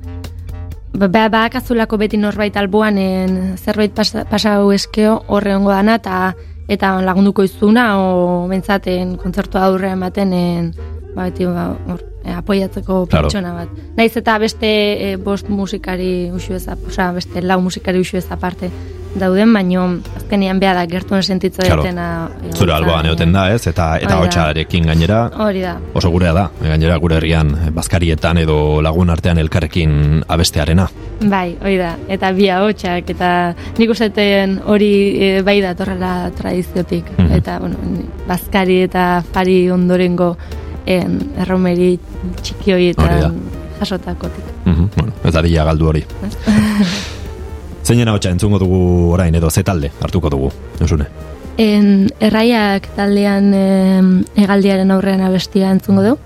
[0.92, 6.34] ba, ba, badakazulako beti norbait alboan en, zerbait pasa, pasau eskeo horre ongo dana eta
[6.72, 10.72] eta lagunduko izuna o bentzaten kontzertu aurre ematen en,
[11.14, 13.28] ba, beti ba, hor, eh, apoiatzeko Claro.
[13.28, 13.68] pertsona bat.
[13.96, 18.70] Naiz eta beste eh, bost musikari usu ez, osea, beste lau musikari usu ez aparte
[19.14, 21.82] dauden, baino azkenean beha da gertuen sentitza Claro.
[21.82, 22.30] dutena.
[22.44, 23.66] eh, Zure alboan egoten da, ez?
[23.66, 25.74] Eta eta hotxarekin gainera Hori da.
[25.92, 26.50] oso gurea da.
[26.62, 30.88] Gainera gure herrian eh, bazkarietan edo lagun artean elkarrekin abestearena.
[31.28, 31.96] Bai, hori da.
[32.08, 34.90] Eta bi ahotsak eta nik useten hori
[35.22, 37.04] e, bai da torrela tradiziotik.
[37.18, 37.32] Mhm.
[37.36, 37.76] Eta, bueno,
[38.26, 40.36] bazkari eta fari ondorengo
[40.86, 41.98] en, erromeri
[42.42, 43.40] txiki horietan
[43.78, 44.44] jasotakotik.
[44.64, 46.04] Mhm, bueno, ez dadila galdu hori.
[47.86, 51.06] Zeinen hotxa entzungo dugu orain edo ze talde hartuko dugu, Josune?
[51.58, 56.18] En, erraiak taldean em, hegaldiaren aurrean abestia entzungo du.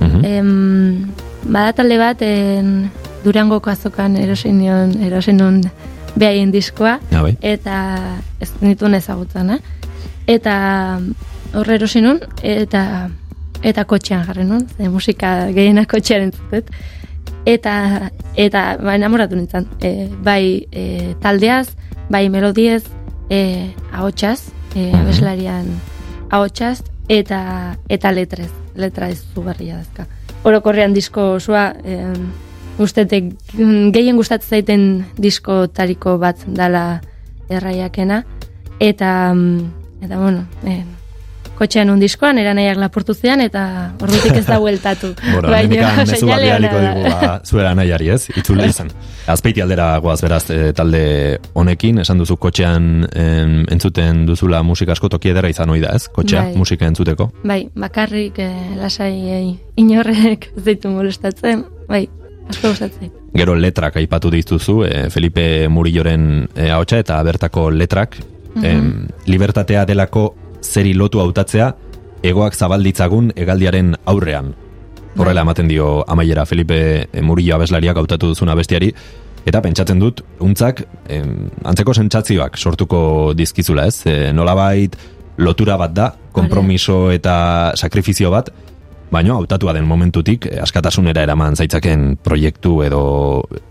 [0.00, 0.24] Mhm.
[0.24, 1.12] Em,
[1.44, 2.90] bada talde bat en,
[3.26, 5.62] Durangoko azokan erosin nion, erosin nun
[6.14, 7.00] behaien diskoa.
[7.10, 7.34] Ja, bai.
[7.42, 7.78] eta
[8.40, 9.58] ez nituen ezagutzen, eh?
[10.30, 10.54] Eta
[11.54, 13.08] horre erosi nun, eta
[13.62, 16.70] eta kotxean jarri nun, ze musika gehienak kotxean entzutet.
[17.46, 21.68] Eta, eta ba, enamoratu nintzen, e, bai e, taldeaz,
[22.10, 22.84] bai melodiez,
[23.30, 25.00] e, ahotsaz, e, Mhm.
[25.00, 25.66] abeslarian
[26.30, 30.06] ahotsaz, eta, eta letrez, letra ez zugarria dazka.
[30.44, 32.02] Orokorrean disko osoa, e,
[32.78, 34.82] ustetek mm, gehien gustatzen zaiten
[35.18, 37.00] diskotariko bat dala
[37.48, 38.22] erraiakena
[38.80, 40.82] eta mm, eta bueno e,
[41.56, 43.62] kotxean un diskoan era nahiak lapurtu zean eta
[44.02, 48.28] ordutik ez da bueltatu Bueno, hemendikan mezu bat bidaliko digu ba, zuera nahiari, ez?
[48.36, 48.90] Itzule izan.
[49.32, 51.02] Azpeiti aldera goaz beraz e, talde
[51.58, 56.06] honekin, esan duzu kotxean em, entzuten duzula musika asko toki edera izan ohi da, ez?
[56.12, 56.56] Kotxea, Bai.
[56.60, 57.30] musika entzuteko.
[57.44, 58.50] bai, bakarrik e,
[58.80, 59.40] lasai e,
[59.82, 62.06] inorrek ez ditu molestatzen bai,
[62.50, 63.12] asko gustatzen.
[63.36, 68.16] Gero letrak aipatu dituzu, e, Felipe Murilloren e, ahotsa eta bertako letrak,
[68.62, 70.30] em, libertatea delako
[70.66, 71.72] zeri lotu hautatzea,
[72.26, 74.54] egoak zabalditzagun egaldiaren aurrean.
[75.16, 78.90] Horrela ematen dio amaiera Felipe eh, Murillo abeslariak hautatu duzuna bestiari,
[79.46, 84.96] eta pentsatzen dut, untzak em, antzeko sentsazioak sortuko dizkizula ez, e, nolabait
[85.38, 88.50] lotura bat da, konpromiso eta sakrifizio bat,
[89.10, 93.02] baino hautatua den momentutik eh, askatasunera eraman zaitzaken proiektu edo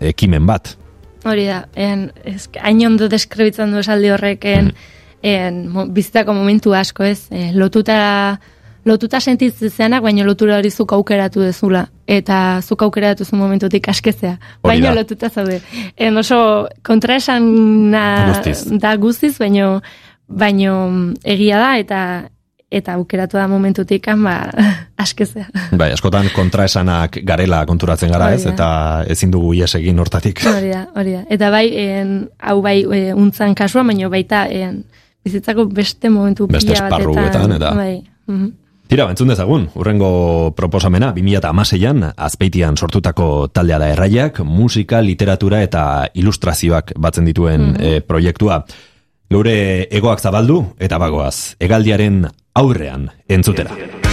[0.00, 0.74] ekimen bat.
[1.26, 4.72] Hori da, en, ez, hain ondo deskribitzen du esaldi horrek en,
[5.26, 5.64] en,
[5.94, 8.38] bizitako momentu asko ez, e, lotuta
[8.86, 11.86] lotuta sentitzeanak, baina lotura hori zuk aukeratu dezula.
[12.06, 14.36] Eta zuk aukeratu zu momentutik askezea.
[14.62, 15.58] Baina lotuta zaude.
[15.96, 19.80] En oso kontraesan da guztiz, baino,
[20.28, 20.76] baino
[21.24, 22.00] egia da, eta
[22.70, 24.36] eta aukeratu da momentutik, ba,
[25.04, 25.46] askezea.
[25.78, 28.44] Bai, askotan kontraesanak garela konturatzen gara, ez?
[28.46, 28.68] Eta
[29.10, 30.42] ezin dugu ies egin hortatik.
[30.50, 31.24] Hori da, hori da.
[31.30, 34.84] Eta bai, en, hau bai, e, untzan kasua, baina baita, en,
[35.26, 38.54] bizitzako beste momentu Beste pila esparruetan, eta- Bai, mhm.
[38.86, 45.82] Tira, entzun dezagun, urrengo proposamena, 2006an, azpeitian sortutako taldea da erraiak, musika, literatura eta
[46.14, 48.62] ilustrazioak batzen dituen eh, proiektua.
[49.28, 49.58] Geure
[49.90, 54.05] egoak zabaldu eta bagoaz, egaldiaren aurrean entzutera.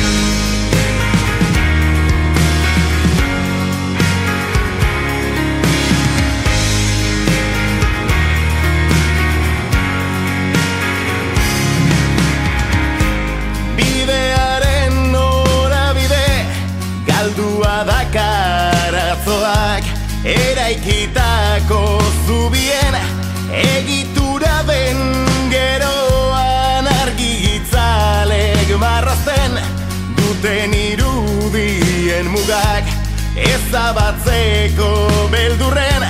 [33.35, 34.89] Ezabatzeko
[35.31, 36.03] beldurren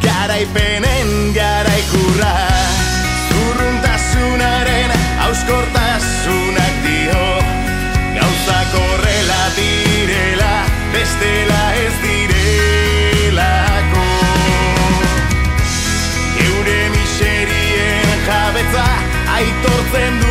[0.00, 2.32] Garaipenen garaikurra.
[3.28, 4.94] Zurruntasunaren
[5.26, 7.26] auskortasunak dio
[8.16, 10.54] Gauzak horrela direla,
[10.96, 14.08] bestela ez direlako.
[16.40, 18.88] Geure miserien jabetza
[19.36, 20.23] aitortzen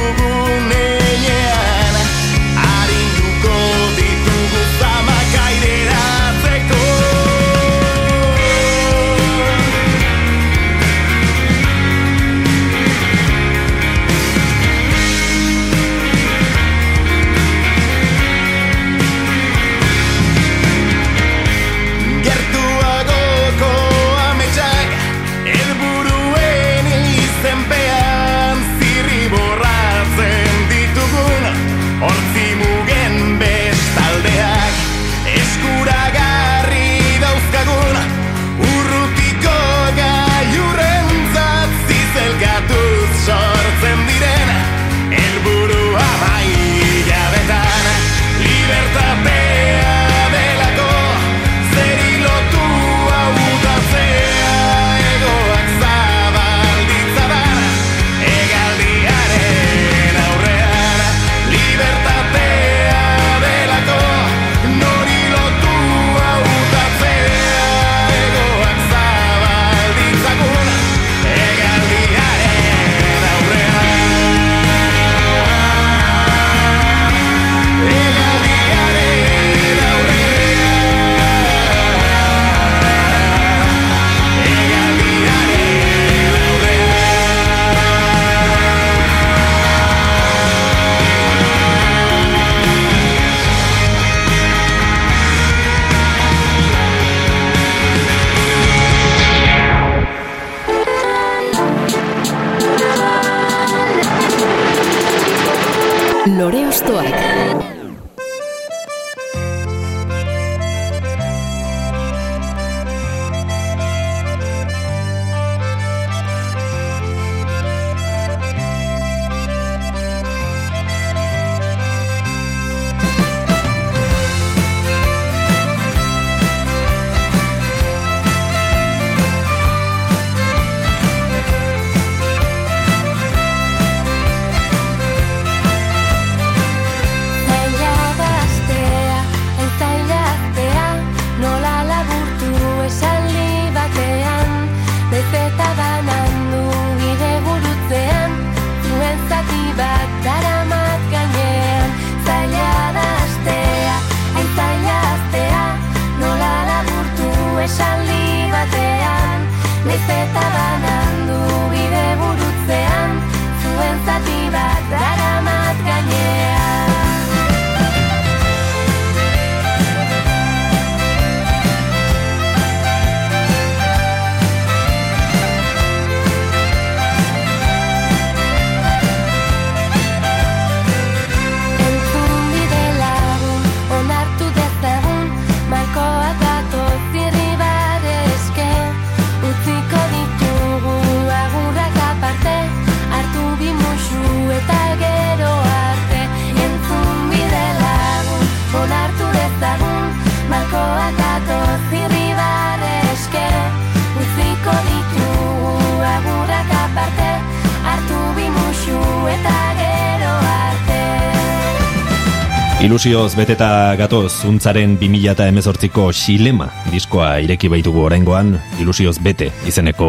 [213.04, 220.08] Ilusioz beteta gatoz untzaren 2018ko Xilema diskoa ireki baitugu oraingoan Ilusioz bete izeneko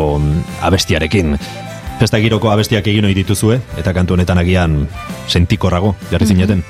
[0.62, 1.32] abestiarekin.
[1.98, 4.76] Festa giroko abestiak egin ohi dituzue eta kantu honetan agian
[5.26, 6.62] sentikorrago jarri zineten.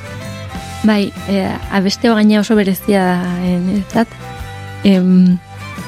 [0.89, 1.43] Bai, e,
[1.77, 4.17] abeste gaina oso berezia da, en, ezat.
[4.83, 5.37] Em,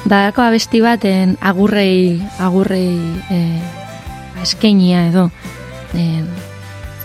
[0.05, 2.93] Dadako abesti bat en, agurrei, agurrei
[3.33, 3.41] e,
[4.45, 5.31] eskenia edo.
[5.97, 6.29] En,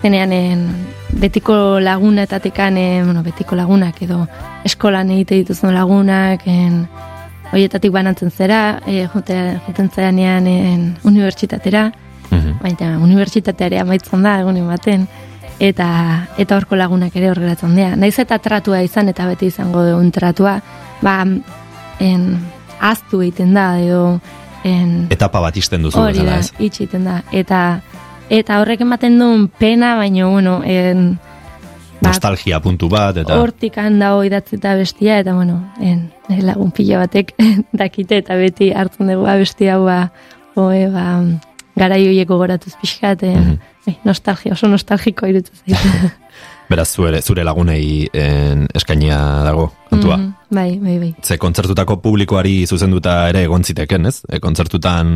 [0.03, 0.66] zenean en,
[1.12, 4.26] betiko lagunetatekan, en, bueno, betiko lagunak edo
[4.64, 6.86] eskolan egite dituzun lagunak, en,
[7.53, 9.36] hoietatik banatzen zera, e, jute,
[9.66, 11.92] juten zeranean en, unibertsitatera,
[12.32, 12.59] Mhm.
[12.62, 15.03] baina unibertsitateare amaitzen da egunen baten
[15.61, 17.94] eta eta horko lagunak ere horrelatzen dira.
[17.96, 20.55] Naiz eta tratua izan eta beti izango dugun tratua,
[21.03, 21.26] ba
[22.00, 22.38] en
[22.80, 24.18] aztu egiten da edo
[24.64, 26.53] en Etapa bat isten duzu hori da, ez.
[26.59, 27.80] itxi egiten da eta
[28.33, 31.18] eta horrek ematen duen pena, baino bueno, en
[32.01, 36.09] ba, Nostalgia puntu bat eta hortik handa idatzita bestia eta bueno, en,
[36.43, 37.35] lagun pila batek
[37.83, 39.99] dakite eta beti hartzen dugu abesti hau ba,
[40.57, 41.07] oe, ba,
[41.76, 43.59] garai horiek gogoratuz pixkat, en, Mhm.
[43.87, 45.78] bai, nostalgia, oso nostalgiko irutzen zait.
[46.73, 50.16] beraz zure, zure lagunei en, eskainia dago kantua.
[50.16, 51.11] Mhm, bai, bai, bai.
[51.23, 54.23] Ze kontzertutako publikoari zuzenduta ere egon ziteken, ez?
[54.29, 55.12] E, kontzertutan,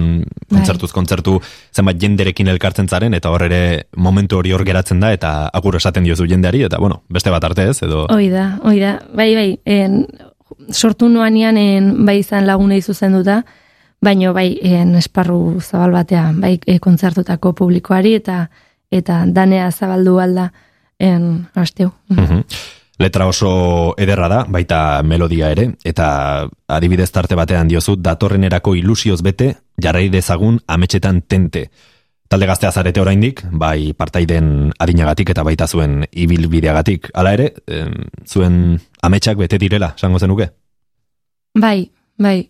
[0.53, 1.39] kontzertuz kontzertu
[1.75, 3.61] zenbat jenderekin elkartzen zaren, eta hor ere
[3.97, 7.71] momentu hori hor geratzen da, eta agur esaten diozu jendeari, eta bueno, beste bat arte
[7.71, 8.05] ez, edo...
[8.13, 10.03] Hoi da, hoi da, bai, bai, en,
[10.73, 13.41] sortu nuanean en, bai izan lagunei zuzenduta,
[14.05, 18.47] baino bai en, esparru zabal batean, bai e, kontzertutako publikoari eta
[18.95, 20.51] eta danea zabaldu alda
[20.99, 21.93] en asteu.
[22.09, 22.43] Mhm.
[22.99, 29.51] Letra oso ederra da, baita melodia ere, eta adibidez tarte batean diozu, datorrenerako ilusioz bete,
[29.77, 31.67] jarrai dezagun ametxetan tente.
[32.27, 37.13] Talde gaztea zarete oraindik, bai partaiden adinagatik eta baita zuen ibilbideagatik.
[37.15, 37.93] Hala ere, em,
[38.27, 40.51] zuen ametsak bete direla, esango zenuke?
[41.55, 42.49] Bai, bai.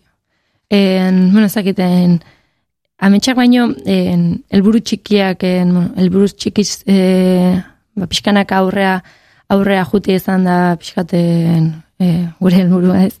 [0.69, 2.21] En, bueno, ezakiten,
[2.97, 7.61] ametsak baino, en, elburu txikiak, en, elburu txikiz, e,
[7.97, 9.01] ba, pixkanak aurrea,
[9.49, 11.69] aurrea juti izan da pixkaten
[11.99, 13.15] e, gure helburua ez.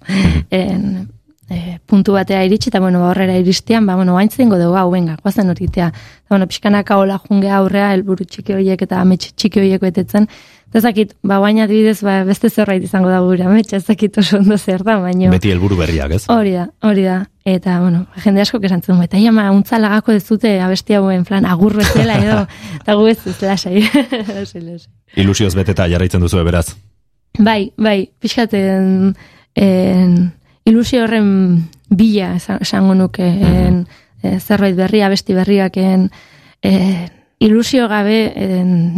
[0.53, 1.07] En,
[1.49, 4.89] e, puntu batea iritsi, eta bueno, ba, horrera iristian, ba, bueno, hain zengo dugu, hau,
[4.91, 5.87] venga, guazen horitea.
[5.87, 10.27] Eta, bueno, pixkanaka hola junge aurrea, helburu txiki horiek eta amets txiki horiek betetzen.
[10.67, 14.57] Eta ezakit, ba, baina adibidez, ba, beste zerbait izango da gure ametsa, ezakit oso ondo
[14.57, 15.31] zer da, baino.
[15.31, 16.25] Beti helburu berriak, ez?
[16.33, 17.21] Hori da, hori da.
[17.47, 21.23] Eta, bueno, jende asko esan zuen, eta ia ma, untza lagako ez dute abesti hauen
[21.23, 22.41] plan, agur bezala edo,
[22.81, 23.85] eta gu ez ez lasai.
[25.15, 26.73] Ilusioz beteta jarraitzen duzu beraz.
[27.39, 29.13] Bai, bai, pixkaten
[29.55, 30.17] en,
[30.67, 33.87] ilusio horren bila esan- esango nuke, en,
[34.23, 36.09] eh, zerbait berria, abesti berriak, en,
[36.61, 37.09] en,
[37.39, 38.33] ilusio gabe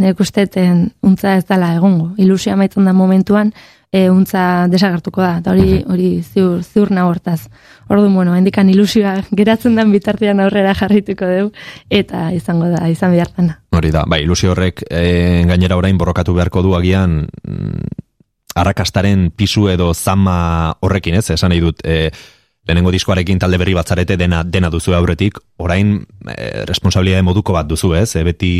[0.00, 2.14] nek usteten untza ez dela egongo.
[2.18, 3.52] Ilusio amaitzen da momentuan,
[3.92, 7.48] e, untza desagertuko da, eta hori hori ziur, ziur nago hortaz.
[7.88, 11.52] Orduan, bueno, hendikan ilusioa geratzen den bitartean aurrera jarrituko dugu,
[11.90, 13.58] eta izango da, izan behar dena.
[13.76, 18.06] Hori da, bai, ilusio horrek e, gainera orain borrokatu beharko du agian mm,
[18.54, 21.30] arrakastaren pisu edo zama horrekin, ez?
[21.30, 22.10] Esan nahi dut, e,
[22.66, 25.96] lehenengo diskoarekin talde berri batzarete dena dena duzu aurretik, orain
[26.28, 28.14] e, responsabilitate moduko bat duzu, ez?
[28.16, 28.52] E, beti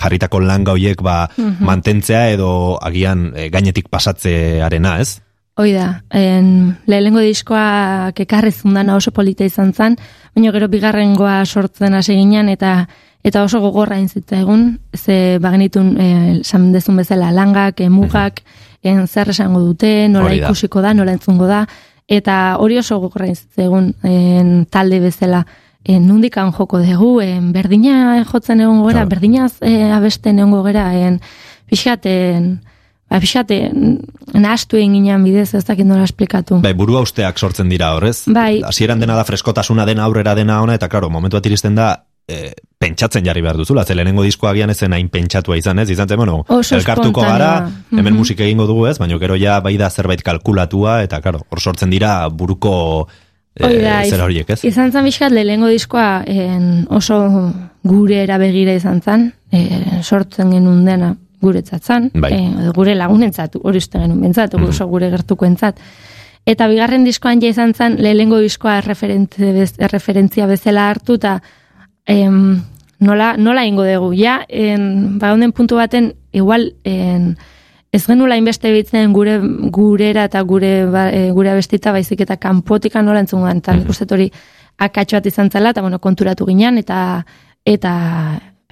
[0.00, 1.28] jarritako langa hoiek ba
[1.60, 5.20] mantentzea edo agian e, gainetik pasatzearena, ez?
[5.54, 9.94] Hoi da, en, lehenengo diskoak ekarri zundana oso polita izan zen,
[10.34, 12.88] baina gero bigarrengoa sortzen hasi ginen eta
[13.24, 15.94] eta oso gogorra inzitza egun, ze bagenitun,
[16.74, 18.42] dezun bezala, langak, eh, mugak,
[18.84, 20.36] en, zer esango dute, nola da.
[20.36, 21.64] ikusiko da, nola entzungo da,
[22.08, 25.44] eta hori oso gogorra inzitza egun en, talde bezala,
[25.84, 29.08] en, nundikan joko dugu, en, berdina jotzen egon gera, Claro.
[29.08, 31.20] berdinaz eh, abesten egon gera, en,
[31.68, 32.60] pixaten,
[33.10, 34.00] ba, pixaten,
[34.32, 36.60] nahastu egin ginen bidez, ez dakit nola esplikatu.
[36.64, 38.24] Bai, burua usteak sortzen dira horrez.
[38.26, 38.62] Bai.
[38.64, 42.52] Hasieran dena da freskotasuna dena aurrera dena ona eta claro, momentu bat iristen da e,
[42.78, 45.88] pentsatzen jarri behar duzula, ze lehenengo diskoa agian ezen hain pentsatua izan, ez?
[45.90, 48.16] Izan zen, bueno, Oso elkartuko gara, hemen Mhm.
[48.18, 48.98] musika egingo dugu, ez?
[48.98, 53.08] Baina gero ja bai da zerbait kalkulatua eta claro, hor sortzen dira buruko
[53.56, 54.64] e, Hori da, iz- zera horiek, ez?
[54.64, 57.52] Izan zan bizkat lehenengo diskoa en, oso
[57.84, 62.32] gure erabegira izan zan, e, sortzen genuen dena guretzat zan, Bai.
[62.32, 65.78] E, gure lagunentzat, hori uste genuen bentzat, oso gure gertuko entzat.
[66.46, 71.38] Eta bigarren diskoan ja izan zan, lehenengo diskoa erreferentzia bezala hartu, eta
[72.06, 72.62] em,
[73.00, 77.36] nola, nola ingo dugu, ja, en, ba honen puntu baten, igual, en,
[77.94, 79.38] ez genula inbeste bitzen gure
[79.70, 84.02] gurera eta gure ba, e, gure abestita baizik eta kanpotika nola entzun eta nik uste
[84.02, 84.26] dut hori
[84.82, 86.98] akatxo bat izan zela eta bueno, konturatu ginen eta
[87.64, 87.92] eta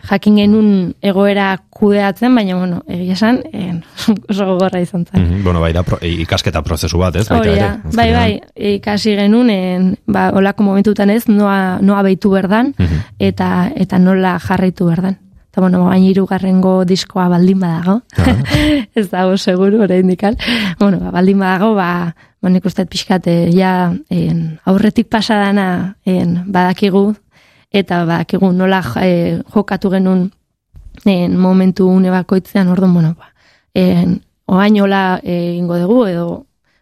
[0.09, 3.81] jakin genuen egoera kudeatzen, baina, bueno, egia esan, eh,
[4.31, 5.23] oso gogorra izan zen.
[5.23, 7.29] Mhm, Bueno, bai da pro, ikasketa prozesu bat, ez?
[7.29, 7.71] Baita Hori ere.
[7.97, 8.41] bai, bai,
[8.77, 13.01] ikasi genuen, en, ba, olako momentutan ez, noa, noa behitu berdan, Mhm.
[13.19, 15.19] eta, eta nola jarraitu berdan.
[15.53, 18.01] Eta, bueno, baina irugarrengo diskoa baldin badago,
[18.95, 20.37] ez dago seguru, orain dikal.
[20.79, 25.97] Bueno, ba, baldin badago, ba, ba nik uste dut pixkat, eh, ja, en, aurretik pasadana
[26.07, 27.15] en, badakigu,
[27.73, 30.31] eta badakigu nola eh, jokatu genuen
[31.05, 33.33] en, momentu une bakoitzean, orduan, bueno, ba,
[33.75, 36.27] en, oain hola eh, ingo dugu, edo,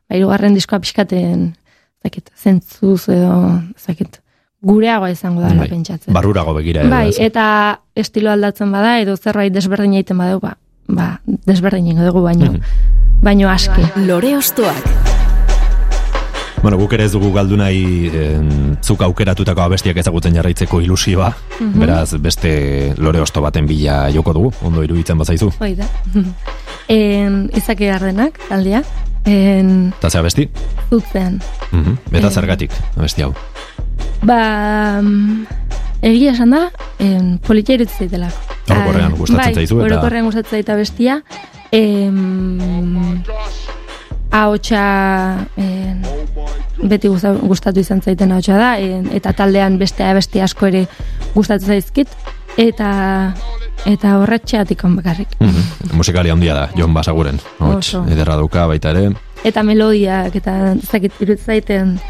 [0.08, 1.54] ba, irugarren diskoa pixkaten,
[2.02, 4.18] zakit, zentzuz edo, zakit,
[4.62, 6.12] gureagoa izango dela Bai, pentsatzen.
[6.12, 10.56] Barrurago begira edo, Bai, eta estilo aldatzen bada, edo zerbait desberdin egiten badeu, ba,
[10.88, 12.60] ba, desberdin egingo dugu, baino, Mhm.
[13.22, 13.86] baino aske.
[13.96, 15.19] Lore ostoak.
[16.62, 21.30] Bueno, guk ere ez dugu galdu nahi en, zuk aukeratutako abestiak ezagutzen jarraitzeko ilusioa,
[21.60, 21.78] Mhm.
[21.80, 25.50] beraz beste lore osto baten bila joko dugu, ondo iruditzen bazaizu.
[25.58, 25.86] Hoi da.
[26.88, 28.82] en, izaki gardenak, taldea,
[29.24, 30.48] en, Eta ze abesti?
[30.90, 31.40] zutzean.
[31.72, 31.96] Mhm.
[32.12, 32.30] Eta Eh.
[32.30, 33.32] zergatik, abesti hau.
[34.22, 35.46] Ba, mm,
[36.02, 38.36] egia esan da, en, politia iruditzen zaitelako.
[38.70, 41.22] Orokorrean Ah, gustatzen zaizu bai, eta- orokorrean gustatzen zaita bestia.
[41.72, 42.58] Em,
[44.30, 46.02] ahotsa en,
[46.82, 50.86] beti gusta- gustatu izan zaiten ahotsa da, en, eta taldean beste abesti asko ere
[51.34, 52.08] gustatzen zaizkit,
[52.56, 52.90] eta
[53.86, 55.28] eta horretxeatik bakarrik.
[55.40, 55.96] Mhm.
[55.96, 57.40] Musikali handia da, Jon Basaguren.
[57.58, 59.10] Hots, ederra dauka baita ere.
[59.44, 62.00] Eta melodiak, eta ez dakit iruditzen zaiten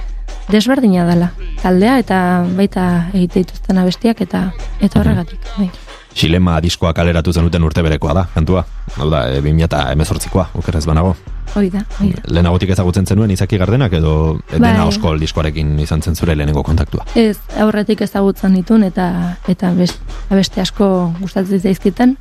[0.51, 1.31] desberdina dela
[1.63, 4.51] taldea, eta baita egite dituzten abestiak, eta
[4.81, 5.39] eta horregatik.
[5.57, 5.71] Bai.
[6.15, 8.65] Xilema diskoa kaleratu zenuten urte berekoa da, kantua.
[8.99, 11.15] Hau da, e, 2018koa, okerrez banago.
[11.55, 12.23] Hoi da, hoi da.
[12.31, 14.13] Lehenagotik ezagutzen zenuen izaki gardenak edo
[14.53, 14.61] Bai.
[14.61, 17.07] dena oskol diskoarekin izan zen zure lehenengo kontaktua.
[17.19, 19.99] Ez, aurretik ezagutzen ditun eta eta best,
[20.31, 20.91] abeste asko
[21.21, 22.17] gustatzen zaizkitan,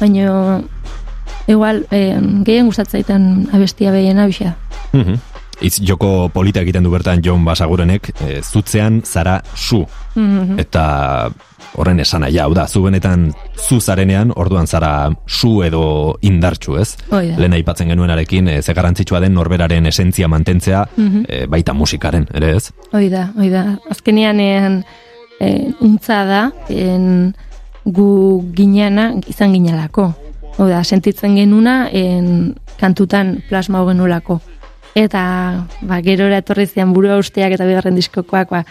[0.00, 0.60] baina
[1.46, 4.56] igual eh, gehien gustatzen abestia behiena bisa.
[4.92, 5.31] Mhm.
[5.62, 9.84] Itz joko polita egiten du bertan Jon Basagurenek, e, zutzean zara su.
[10.16, 10.58] Mhm.
[10.58, 11.30] Eta
[11.78, 16.96] horren esana ja, hau da, zu benetan zu zarenean, orduan zara su edo indartxu, ez?
[17.10, 17.38] Hoi da.
[17.38, 21.24] Lehen aipatzen genuenarekin, e, ze garrantzitsua den norberaren esentzia mantentzea, Mhm.
[21.28, 22.72] e, baita musikaren, ere ez?
[22.92, 23.78] Hoi da, hoi da.
[23.90, 24.84] Azkenean en,
[25.40, 27.34] en, untza da en,
[27.84, 30.14] gu gineana izan ginelako.
[30.58, 34.40] Hau da, sentitzen genuna en, kantutan plasma genulako.
[34.94, 38.64] Eta ba, gero etorri zian burua usteak eta bigarren diskokoak ba,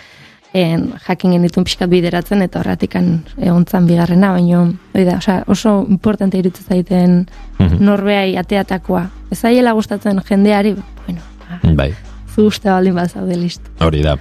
[0.54, 6.38] en, jakin genitun pixkat bideratzen eta horratikan egontzan bigarrena, baino hoi da, osea, oso importante
[6.38, 7.26] iruditzen zaiten
[7.60, 7.78] Mhm.
[7.86, 9.10] norbeai ateatakoa.
[9.32, 11.94] Ez aiela gustatzen jendeari, bueno, ba, Bai.
[12.36, 13.70] zu uste baldin bazaude listo.
[13.80, 14.18] Hori da.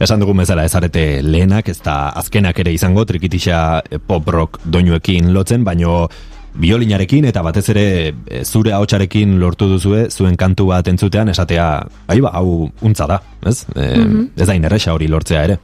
[0.00, 5.32] Esan dugun bezala ezarete lehenak, ez da azkenak ere izango, trikitixa eh, pop rock doinuekin
[5.32, 6.08] lotzen, baino
[6.54, 7.84] biolinarekin eta batez ere
[8.26, 13.20] eh, zure ahotsarekin lortu duzue, zuen kantu bat entzutean, esatea, bai ba, hau untza da,
[13.46, 13.64] ez?
[13.74, 14.28] E, Mhm.
[14.36, 15.58] Ez da inerresa hori lortzea ere.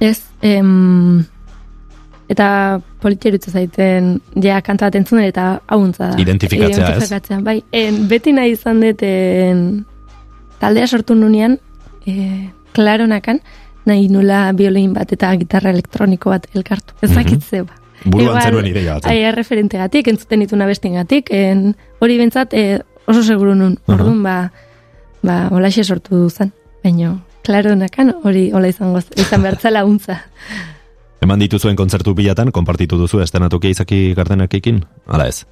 [0.00, 1.24] Ez, em,
[2.28, 6.18] eta politieritza zaiten ja kanta bat entzun eta hauntza da.
[6.20, 6.88] Identifikatzea, ez?
[6.90, 7.62] Identifikatzea, bai.
[7.72, 9.84] En, beti nahi izan dut en,
[10.60, 11.58] taldea sortu nunean,
[12.06, 13.40] e, klaronakan,
[13.86, 16.94] nahi nula biolin bat eta gitarra elektroniko bat elkartu.
[17.00, 17.16] Ez Mhm.
[17.22, 17.72] dakit zeba.
[18.04, 19.06] Buruan zenuen ideia bat.
[19.10, 23.78] Ai, referentegatik, entzuten dituna bestingatik, en, hori bentsat e, oso seguru nun.
[23.86, 23.96] Aha.
[23.96, 24.36] Orduan, ba,
[25.22, 26.52] ba, olaxe sortu duzan.
[26.84, 27.16] Baina,
[27.46, 30.20] klaronakan hori hola izango izan bertzala untza.
[31.24, 34.82] Eman dituzuen kontzertu bilatan, konpartitu duzu estenatuki izaki gardenakekin?
[35.08, 35.46] Hala ez?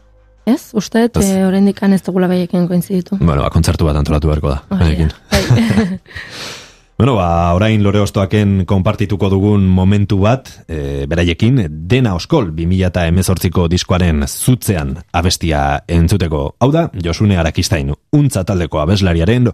[0.45, 1.24] Ez, uste Ez.
[1.24, 3.16] e, oraindik ez dugula behiekin koinziditu.
[3.16, 4.62] Bueno, ba, kontzertu bat antolatu beharko da.
[4.68, 5.09] Bai.
[7.05, 13.66] Bueno, ba, orain lore ostoaken konpartituko dugun momentu bat, e, beraiekin, dena oskol 2000 emezortziko
[13.68, 16.46] diskoaren zutzean abestia entzuteko.
[16.64, 19.52] Hau da, Josune Arakistain, untza taldeko abeslariaren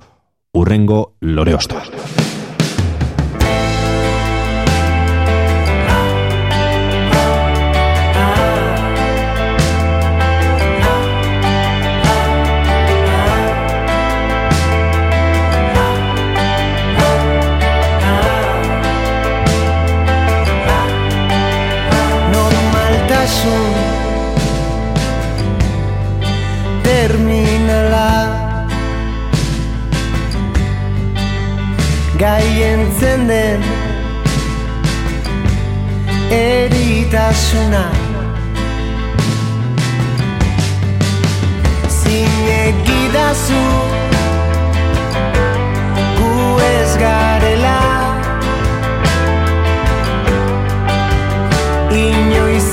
[0.54, 1.82] urrengo lore ostoa.
[36.30, 37.84] Eritasuna.
[41.88, 43.64] Zinegidazu
[46.18, 47.80] gu ez garela.
[51.90, 52.72] Inoiz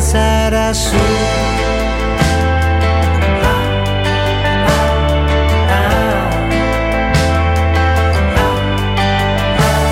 [0.00, 0.96] sarà su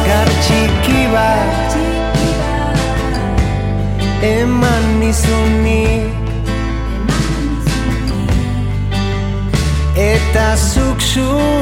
[0.07, 1.71] Gartxiki bat
[4.23, 5.87] Eman nizuni
[9.95, 11.62] Eta zuk zuen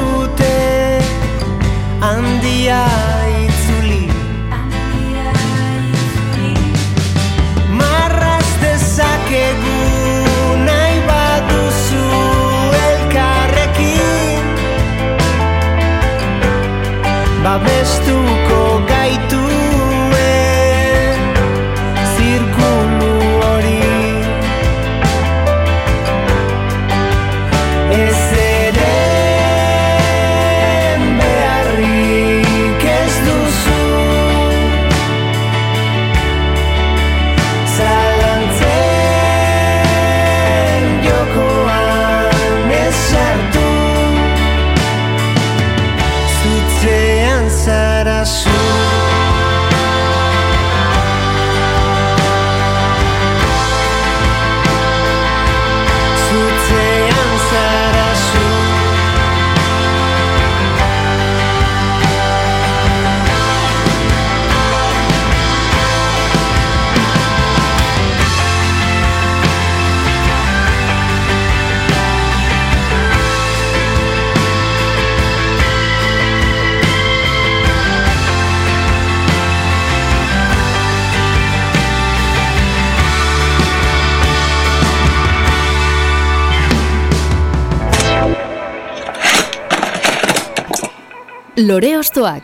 [91.71, 92.43] Lore Ostoak.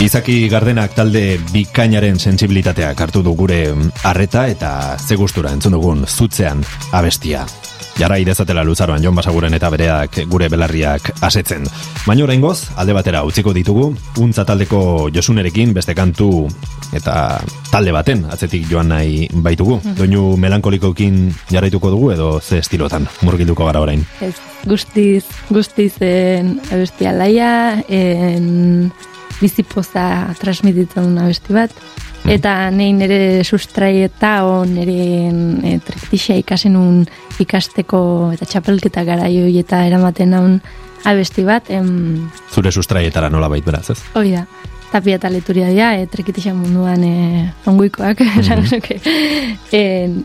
[0.00, 3.66] Izaki Gardenak talde bikainaren sentsibilitateak hartu du gure
[4.08, 6.64] harreta eta ze gustura entzun dugun zutzean
[6.96, 7.44] abestia.
[7.98, 11.66] Jara idezatela luzaroan Jon Basaguren eta bereak gure belarriak asetzen.
[12.06, 13.90] Baina oraingoz alde batera utziko ditugu,
[14.22, 16.48] untza taldeko Josunerekin beste kantu
[16.96, 17.14] eta
[17.70, 19.78] talde baten atzetik joan nahi baitugu.
[19.98, 21.20] Doinu melankolikokin
[21.52, 24.04] jarraituko dugu edo ze estilotan murgilduko gara orain.
[24.20, 24.34] Ez,
[24.68, 28.92] guztiz, guztiz en abesti alaia, en
[29.40, 30.06] bizipoza
[30.40, 31.72] transmititzen abesti bat,
[32.28, 35.30] eta nei nire sustraieta o nire
[35.66, 37.02] e, trektixa ikasen un
[37.42, 40.60] ikasteko eta txapelketa garaio eta eramaten naun
[41.04, 43.98] abesti bat, em, Zure sustraietara nola bait beraz, ez?
[44.14, 44.46] hoi da,
[44.92, 47.14] tapia eta leturia dira, e, trekitixa munduan e,
[47.66, 49.00] onguikoak, esan nuke.
[49.74, 50.20] En,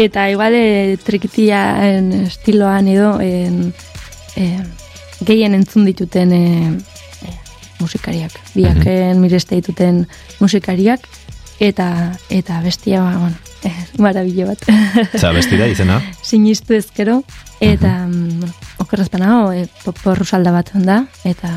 [0.00, 3.74] eta igual e, trekitiaen estiloan edo en,
[4.40, 4.48] e,
[5.26, 6.44] gehien entzun dituten e,
[7.82, 10.04] musikariak, biaken mireste dituten
[10.40, 11.02] musikariak,
[11.62, 11.86] eta
[12.30, 13.70] eta bestia, ba, bueno, e,
[14.02, 14.64] marabilo bat.
[15.16, 16.00] Za bestida izena?
[16.28, 17.20] Sinistu ezkero,
[17.62, 18.50] eta mm,
[18.82, 19.66] okerrazpana, e,
[20.02, 21.52] porru salda bat da, eta,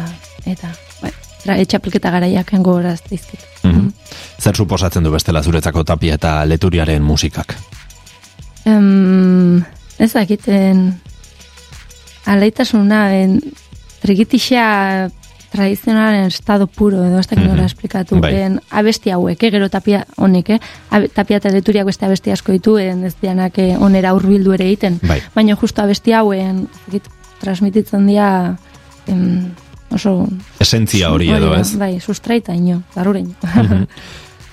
[0.45, 0.69] eta,
[1.01, 1.11] bai,
[1.57, 3.41] etxapelketa garaiak gogoraz dizkit.
[3.63, 3.89] Mhm.
[4.39, 7.55] Zer suposatzen du bestela zuretzako tapia eta leturiaren musikak?
[8.65, 9.63] Em,
[9.97, 10.87] ez dakiten
[12.25, 13.39] alaitasuna en,
[14.05, 15.09] trigitixa
[15.55, 17.65] tradizionalen estado puro edo ez dakit nola Mhm.
[17.65, 18.33] esplikatu Bai.
[18.35, 20.59] en, abesti hauek, eh, gero tapia honek, eh?
[21.13, 24.99] Tapia eta leturiak beste abesti asko ditu, en, ez dianak eh, onera hurbildu ere egiten.
[25.03, 25.21] Bai.
[25.35, 27.01] Baina justo abesti hauen, ez
[27.39, 28.57] transmititzen dira
[29.07, 29.51] em,
[29.91, 30.27] oso...
[30.59, 31.75] Esentzia hori edo, ez?
[31.77, 33.35] Bai, sustraita ino, garurein.
[33.43, 33.87] Mhm.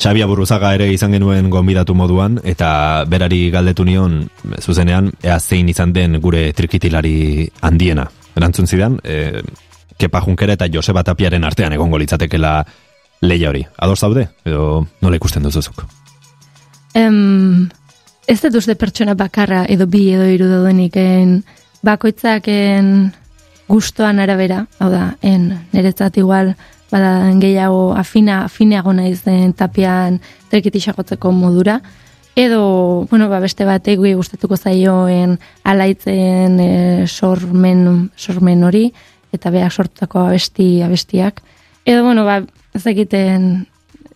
[0.03, 4.29] Xabi Aburruzaga ere izan genuen gonbidatu moduan, eta berari galdetu nion,
[4.61, 8.09] zuzenean, ea zein izan den gure trikitilari handiena.
[8.35, 9.43] Erantzun zidan, e,
[10.03, 12.57] Kepa Junkera eta Joseba Tapiaren artean egongo litzatekela
[13.23, 13.63] leia hori.
[13.79, 14.27] Ados zaude?
[14.45, 15.85] Edo nola ikusten duzuzuk?
[16.99, 17.69] Em,
[18.27, 21.37] ez dut uste pertsona bakarra edo bi edo hiru daudenik en,
[21.87, 23.13] bakoitzak en,
[23.71, 26.53] gustoan arabera, hau da, en, niretzat igual
[26.91, 30.19] bada gehiago afina, afineago naiz den tapian
[30.51, 31.79] trekitixakotzeko modura,
[32.37, 36.71] edo, bueno, ba, beste batek gustatuko zaioen alaitzen e,
[37.07, 38.87] sormen, sormen hori,
[39.33, 41.43] eta beak sortutako abesti, abestiak.
[41.85, 42.41] Edo, bueno, ba,
[42.75, 43.67] ez egiten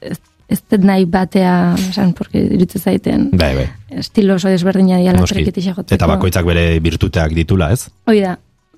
[0.00, 3.66] ez, ez nahi batea, esan, porque irutzen zaiten Bai, bai.
[3.98, 5.40] estilo oso desberdina diala Noski.
[5.40, 5.94] trekitixakotzeko.
[5.96, 7.88] Eta bakoitzak bere birtuteak ditula, ez?
[8.06, 8.36] Hoi da,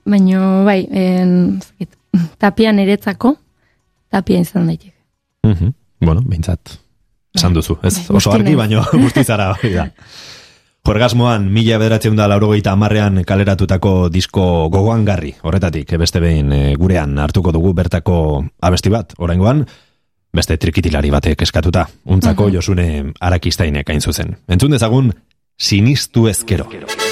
[0.08, 1.96] baino, bai, en, ez dakit,
[2.38, 3.34] tapia niretzako,
[4.10, 4.94] tapia izan daiteke.
[5.44, 5.74] Mhm.
[6.00, 6.78] Bueno, behintzat,
[7.34, 7.94] esan duzu, ez?
[8.08, 9.90] bai, Oso argi, baino guztizara hori da.
[10.86, 17.18] Jorgasmoan, mila bederatzen da laurogeita amarrean kaleratutako disko gogoan garri, horretatik, beste behin eh, gurean
[17.18, 19.66] hartuko dugu bertako abesti bat, oraingoan,
[20.32, 22.88] beste trikitilari batek eskatuta, untzako josune
[23.20, 24.38] arakistainek hain zuzen.
[24.48, 25.12] Entzun dezagun,
[25.58, 26.70] sinistu ezkero.
[26.72, 27.07] Pinpinin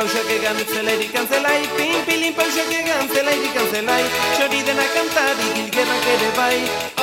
[0.00, 4.04] pausak egan zelerik antzera zelai, pin pilin pausak egan zelai dikan zelai,
[4.36, 6.58] txori dena kantari kilgerrak ere bai,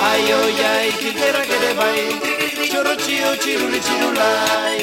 [0.09, 2.01] ai oi ai kilgerrak ere bai,
[2.65, 4.77] txorro txio txiruli txirulai.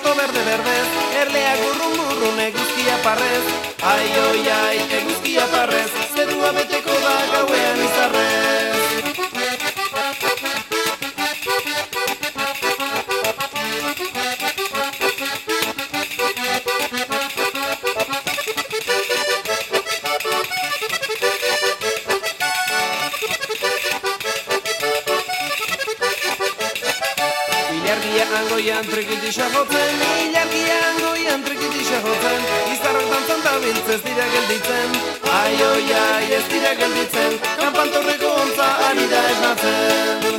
[0.00, 0.76] Osto berde berde
[1.20, 3.44] Erleak burrun burrun eguzkia parrez
[3.92, 8.49] Ai oi ai eguzkia parrez Zerua beteko da gauean izarrez
[29.30, 32.42] trikitisa jotzen Ilargia angoian trikitisa jotzen.
[32.72, 34.98] Izarrak dantzan da biltzez dira gelditzen.
[35.34, 37.38] Ai oi ai ez dira gelditzen.
[37.62, 40.29] Kanpantorreko ontza ari da esnatzen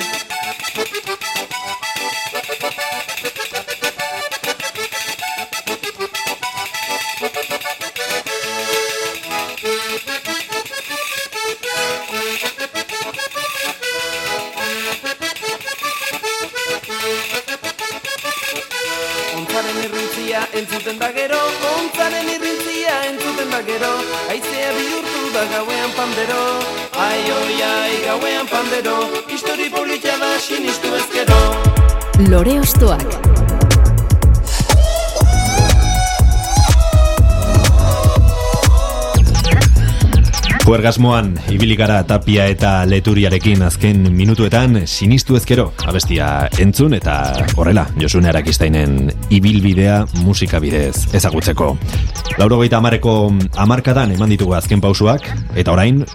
[25.42, 26.42] da gauean pandero.
[27.06, 28.96] Ai oi ai gauean pandero.
[29.28, 31.42] Histori politia da sinistu ezkero.
[32.30, 33.31] Lore Ostoak.
[40.72, 46.30] Puergasmoan, ibili gara tapia eta leturiarekin azken minutuetan sinistu ezkero abestia
[46.64, 47.16] entzun eta
[47.60, 51.74] horrela Josune Arakiztainen ibilbidea musika bidez ezagutzeko.
[52.40, 53.16] Lauro gaita amareko
[53.60, 55.28] amarkadan eman ditugu azken pausuak
[55.60, 56.06] eta orain,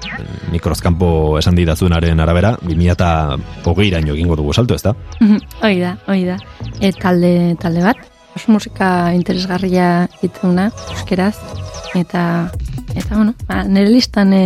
[0.48, 3.10] mikrozkampo esan didazunaren arabera, 2000 eta
[3.68, 4.96] hogeiraino egingo dugu salto, ezta?
[5.20, 6.40] Mhm, Hoi da, hoi da.
[6.80, 8.00] E, talde, talde bat,
[8.48, 11.34] musika interesgarria ituna, euskeraz,
[11.92, 12.48] eta,
[12.96, 14.42] eta bueno, ba, nire listan e,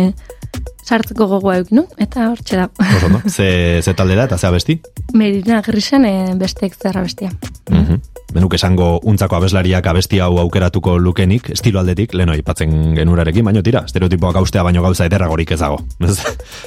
[0.83, 2.69] sartzeko gogoa eukin, eta hor da.
[2.83, 3.21] Oso, no?
[3.35, 4.79] Ze, ze talde da eta ze abesti?
[5.13, 7.31] Merina grisen e, besteek zerra bestia.
[7.69, 8.01] Mhm.
[8.31, 13.83] Benuk esango untzako abeslariak abesti hau aukeratuko lukenik, estilo aldetik, leno aipatzen genurarekin, baino tira,
[13.89, 15.81] estereotipoak haustea baino gauza ederragorik ez dago.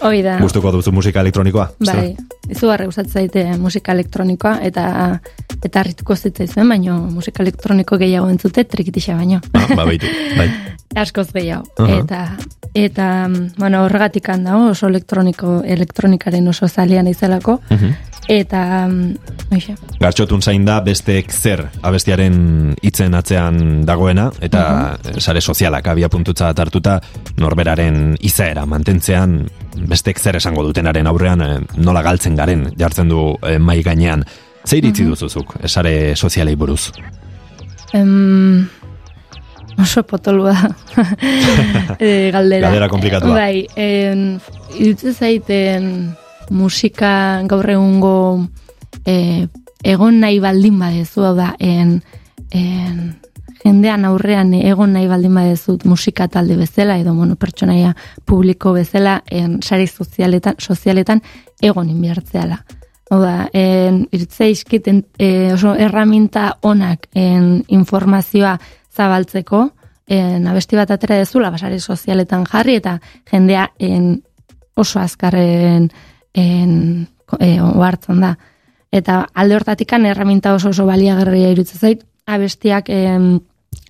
[0.06, 0.36] Hoi da.
[0.42, 1.70] Gustuko duzu musika elektronikoa?
[1.86, 2.10] Bai,
[2.50, 4.86] izugarri gustatzen zaite musika elektronikoa eta
[5.64, 9.40] eta harrituko zitzaizuen, baino musika elektroniko gehiago entzute trikitixa baino.
[9.54, 10.50] Ah, ba, baitu, bai.
[11.04, 11.64] Askoz gehiago.
[11.78, 12.00] Aha.
[12.02, 12.20] Eta
[12.74, 17.60] eta mm, bueno, horregatik dago oso elektroniko elektronikaren oso zalean izelako.
[17.70, 17.94] Mhm.
[18.28, 19.74] Eta mm, hoxe.
[20.00, 24.62] Gartxotun zain da besteek zer abestiaren hitzen atzean dagoena eta
[25.18, 26.98] sare sozialak abia puntutza hartuta
[27.40, 29.42] norberaren izaera mantentzean
[29.90, 34.24] besteek zer esango dutenaren aurrean eh, nola galtzen garen jartzen du eh, mai gainean.
[34.64, 36.90] Ze iritzi duzuzuk, eh, sare sozialei buruz?
[37.92, 38.66] Em,
[39.76, 40.56] oso potolua
[41.98, 42.68] e, galdera.
[42.70, 43.34] Galdera konplikatua.
[43.36, 44.40] Bai, en,
[45.12, 46.14] zaiten
[46.50, 48.16] musika gaur egungo
[49.06, 49.46] e,
[49.84, 51.98] egon nahi baldin badezu, hau da, en,
[52.50, 53.02] en,
[53.64, 59.60] jendean aurrean egon nahi baldin badezut musika talde bezala, edo bueno, pertsonaia publiko bezala, en,
[59.62, 61.22] sari sozialetan, sozialetan
[61.62, 62.60] egon inbiartzeala.
[63.10, 68.58] Hau da, en, irtzea iskiten e, oso erraminta onak en, informazioa
[68.94, 69.66] zabaltzeko,
[70.08, 72.98] en, abesti bat atera dezula, basari sozialetan jarri, eta
[73.30, 74.16] jendea en,
[74.74, 75.90] oso azkarren
[76.34, 77.08] en,
[77.40, 78.36] e, ohartzen da.
[78.94, 83.40] Eta alde hortatikan erraminta oso oso baliagarria iruditzen zait, abestiak em,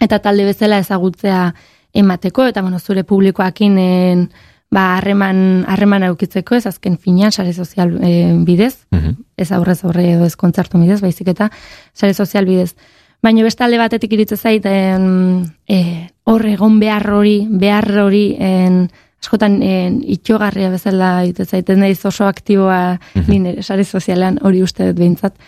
[0.01, 1.55] eta talde bezala ezagutzea
[1.95, 4.25] emateko, eta bueno, zure publikoakin en,
[4.73, 9.15] ba, harreman harreman aukitzeko, ez azken finean, sare sozial e, bidez, Mhm.
[9.37, 11.51] ez aurrez aurre edo ez kontzertu bidez, baizik eta
[11.93, 12.75] sare sozial bidez.
[13.23, 18.91] Baina beste alde batetik iritze zait, en, e, hor egon behar hori, behar hori, en,
[19.25, 25.39] askotan en, itxogarria bezala zaiten naiz oso aktiboa nire sare sozialean hori uste dut behintzat.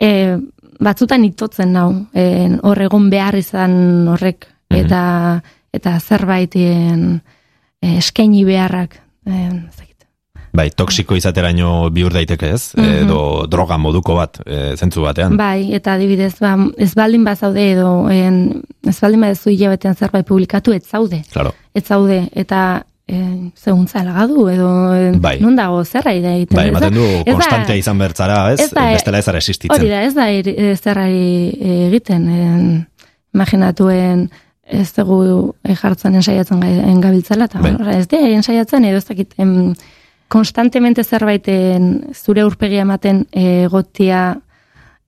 [0.00, 0.36] E,
[0.84, 5.40] batzutan itotzen nau, en, hor egon behar izan horrek, eta,
[5.72, 7.22] eta zerbait en,
[7.94, 9.90] eskaini beharrak, en, ez dakit.
[10.54, 15.38] Bai, toksiko izateraino bihur daiteke ez, edo droga moduko bat, e, zentzu batean.
[15.38, 18.42] Bai, eta adibidez, ba, ez baldin bazaude edo en,
[18.86, 21.22] ez baldin badezu hilabetean zerbait publikatu, ez zaude.
[21.32, 21.54] Claro.
[21.74, 25.38] Ez zaude, eta e, zehuntza lagadu, edo e, Bai.
[25.40, 26.56] non dago zerra ide egiten.
[26.56, 28.60] Bai, ematen du konstantea izan bertzara, ez?
[28.60, 29.76] ez da- Bestela ez existitzen.
[29.76, 32.28] Hori da, ez da eri- ez zerrari e, egiten.
[32.28, 32.86] En,
[33.34, 34.30] imaginatuen
[34.64, 35.52] ez dugu
[35.82, 37.74] jartzen ensaiatzen engabiltzala, eta Bai.
[37.98, 39.74] ez da ensaiatzen edo ez dakit, em,
[40.28, 44.40] konstantemente zerbaiten zure urpegia ematen e, gotia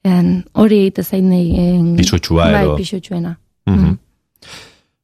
[0.04, 1.96] en, hori egite zain nahi.
[1.96, 3.38] Pisutxua bai, edo- pisutxuena.
[3.66, 3.96] Mhm.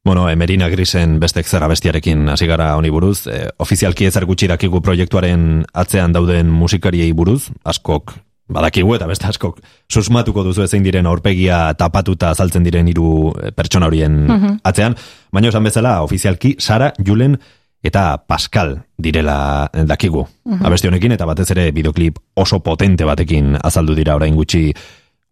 [0.04, 4.80] Bueno, Emerina Grisen bestek zera bestiarekin hasi gara honi buruz, e, ofizialki ezer gutxi dakigu
[4.82, 8.16] proiektuaren atzean dauden musikariei buruz, askok
[8.52, 13.86] badakigu eta beste askok susmatuko duzu zein diren aurpegia tapatuta azaltzen diren hiru eh, pertsona
[13.86, 14.56] horien Mhm.
[14.64, 14.96] atzean,
[15.32, 17.38] baina esan bezala ofizialki Sara, Julen
[17.82, 20.26] eta Pascal direla eh, dakigu.
[20.44, 20.66] Mhm.
[20.66, 24.74] Abesti honekin eta batez ere bideoklip oso potente batekin azaldu dira orain gutxi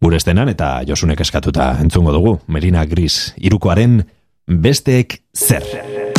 [0.01, 2.39] gure estenan eta Josunek eskatuta entzungo dugu.
[2.47, 4.05] Merina Gris irukoaren
[4.59, 6.10] besteek zer.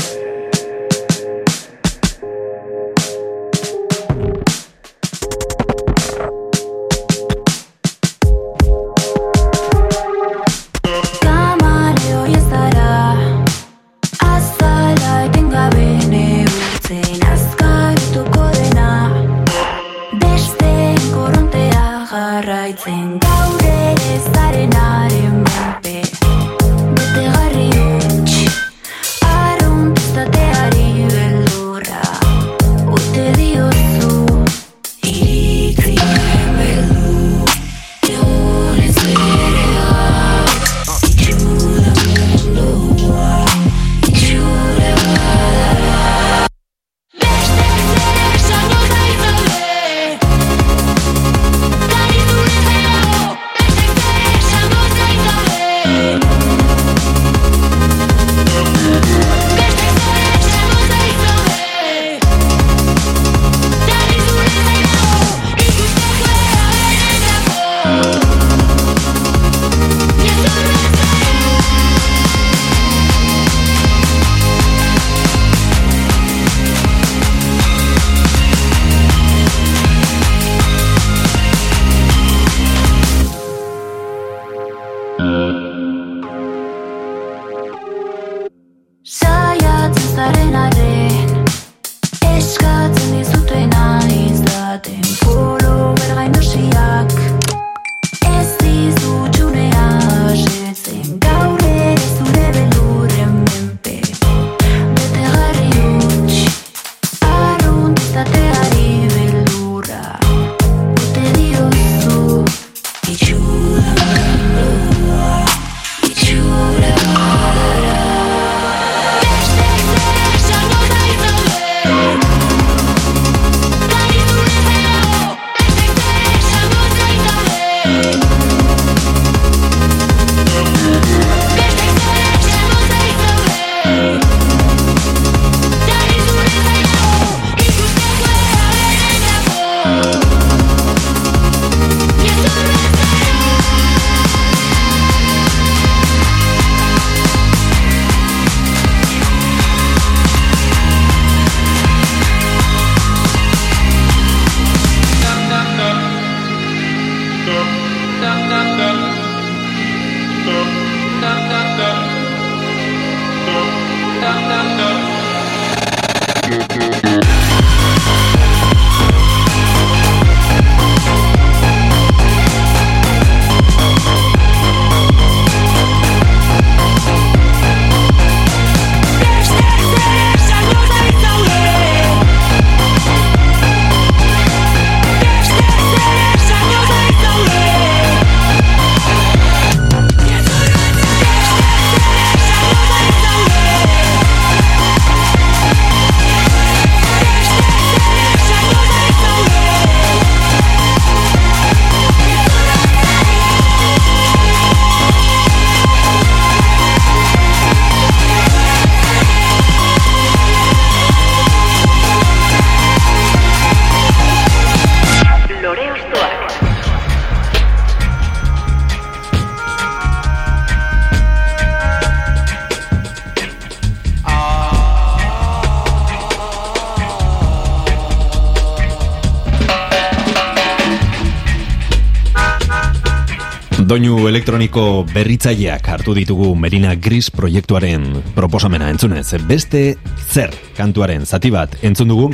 [233.82, 238.04] Doinu elektroniko berritzaileak hartu ditugu Merina Gris proiektuaren
[238.36, 239.32] proposamena entzunez.
[239.48, 239.96] Beste
[240.30, 242.28] zer kantuaren zati bat entzun dugu,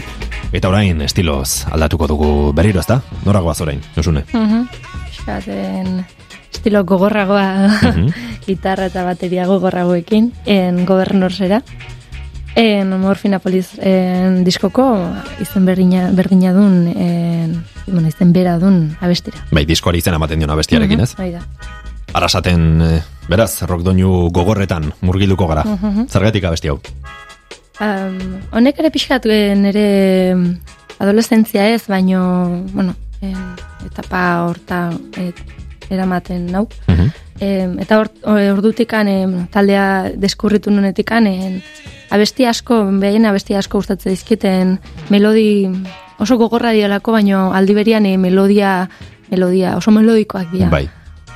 [0.52, 3.00] eta orain estiloz aldatuko dugu berriro ezta?
[3.24, 4.24] Noragoaz orain, Josune?
[5.10, 6.04] Eskaten
[6.52, 7.46] estilo gogorragoa
[7.94, 8.12] Mhm.
[8.48, 11.62] gitarra eta bateria gogorragoekin en gobernorsera.
[12.56, 14.84] En Morfinapolis en diskoko
[15.42, 19.38] izen berdina, berdina dun en, bueno, izen bera dun abestira.
[19.52, 21.12] Bai, diskoari izena ematen diona bestiarekin, ez?
[21.14, 21.42] Mhm, hori da.
[22.18, 25.64] Arasaten, eh, beraz, rock doinu gogorretan murgilduko gara.
[25.64, 26.08] Mhm.
[26.08, 26.80] Zergatik abesti hau?
[27.78, 30.34] Um, honek ere pixkat eh, nire
[30.98, 33.36] adolescentzia ez, baino, bueno, en,
[33.86, 35.38] etapa horta et,
[35.90, 36.66] eramaten nau.
[36.88, 37.12] Mhm.
[37.40, 41.62] Em, eta hor, ordutikan em, taldea deskurritu nunetikan en,
[42.10, 44.78] abesti asko, behaien abesti asko gustatzen dizkiten
[45.10, 45.68] melodi
[46.18, 48.88] oso gogorra dialako, baino aldi berian eh, melodia,
[49.30, 50.70] melodia oso melodikoak dira.
[50.72, 50.86] Bai.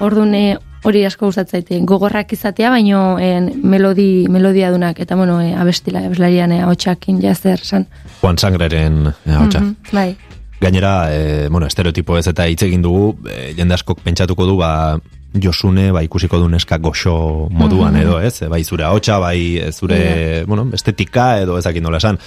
[0.03, 1.79] Orduan eh, hori asko gustatzen zaite.
[1.87, 7.87] Gogorrak izatea, baino en, melodi, melodia dunak, eta bueno, e, abestila, abeslarian hotxakin jazer san.
[8.21, 9.61] Juan Sangreren eh, ahotsa.
[9.61, 10.17] Mhm, bai.
[10.63, 14.99] Gainera, e, bueno, estereotipo ez eta hitz egin dugu, e, jende askok pentsatuko du, ba,
[15.35, 18.03] Josune, ba, ikusiko du neska goxo moduan Mhm.
[18.03, 18.43] edo, ez?
[18.49, 22.19] Bai zure ahotsa, bai e, zure, bueno, estetika edo ezakin nola esan.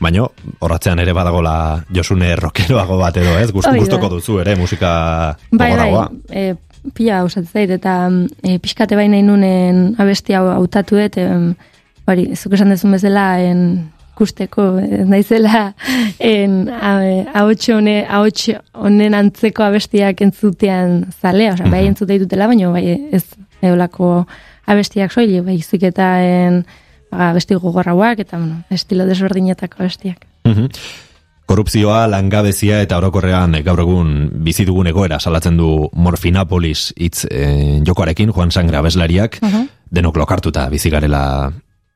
[0.00, 3.52] Baino, horratzean ere badagola Josune rockeroago bat edo, ez?
[3.52, 5.90] Gust, gustoko duzu ere musika Bai, bai,
[6.30, 6.54] e,
[6.94, 8.10] pila zait, eta
[8.42, 11.54] e, pixkate bai nahi nunen abesti hau hautatu dut, em,
[12.06, 13.92] hori, zuk esan dezun bezala, en,
[14.22, 15.72] ikusteko, ez naizela,
[16.22, 16.68] en,
[17.34, 23.24] ahots hone, ahots honen antzeko abestiak entzutean zalea, osea, bai entzute ditutela, baina bai ez
[23.62, 24.26] eolako
[24.70, 26.64] abestiak soili, bai eta en,
[27.10, 30.26] ba, abesti gogorrauak, eta, bueno, estilo desberdinetako abestiak.
[30.44, 30.68] Mhm.
[31.46, 37.82] Korrupzioa, langabezia eta orokorrean eh, gaur egun bizi dugun egoera salatzen du Morfinapolis hitz eh,
[37.84, 39.66] jokoarekin Juan Sangre abeslariak Mhm.
[39.90, 41.52] denok lokartuta bizi garela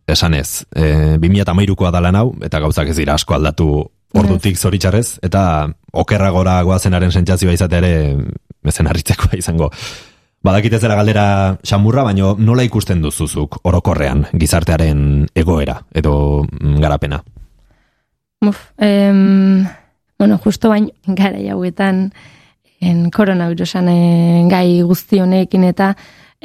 [0.06, 0.64] esanez.
[0.74, 3.68] E, 2013koa da lan hau eta gauzak ez dira asko aldatu
[4.16, 5.42] ordutik zoritxarrez eta
[5.92, 7.94] okerragora goazenaren sentsazioa izate ere
[8.64, 9.70] bezen harritzekoa izango.
[10.46, 17.18] Badakit ez dela galdera xamurra, baino nola ikusten duzuzuk orokorrean gizartearen egoera edo mm, garapena?
[18.46, 19.66] Uf, em,
[20.18, 22.10] bueno, justo bain gara hauetan
[22.80, 23.88] en koronavirusan
[24.50, 25.94] gai guzti honekin eta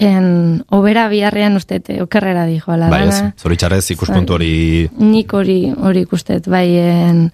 [0.01, 3.33] en obera biharrean uste okerrera dijo la Bai dana.
[3.37, 7.27] zoritxarrez ikuspuntu hori Nik hori hori ikustet bai en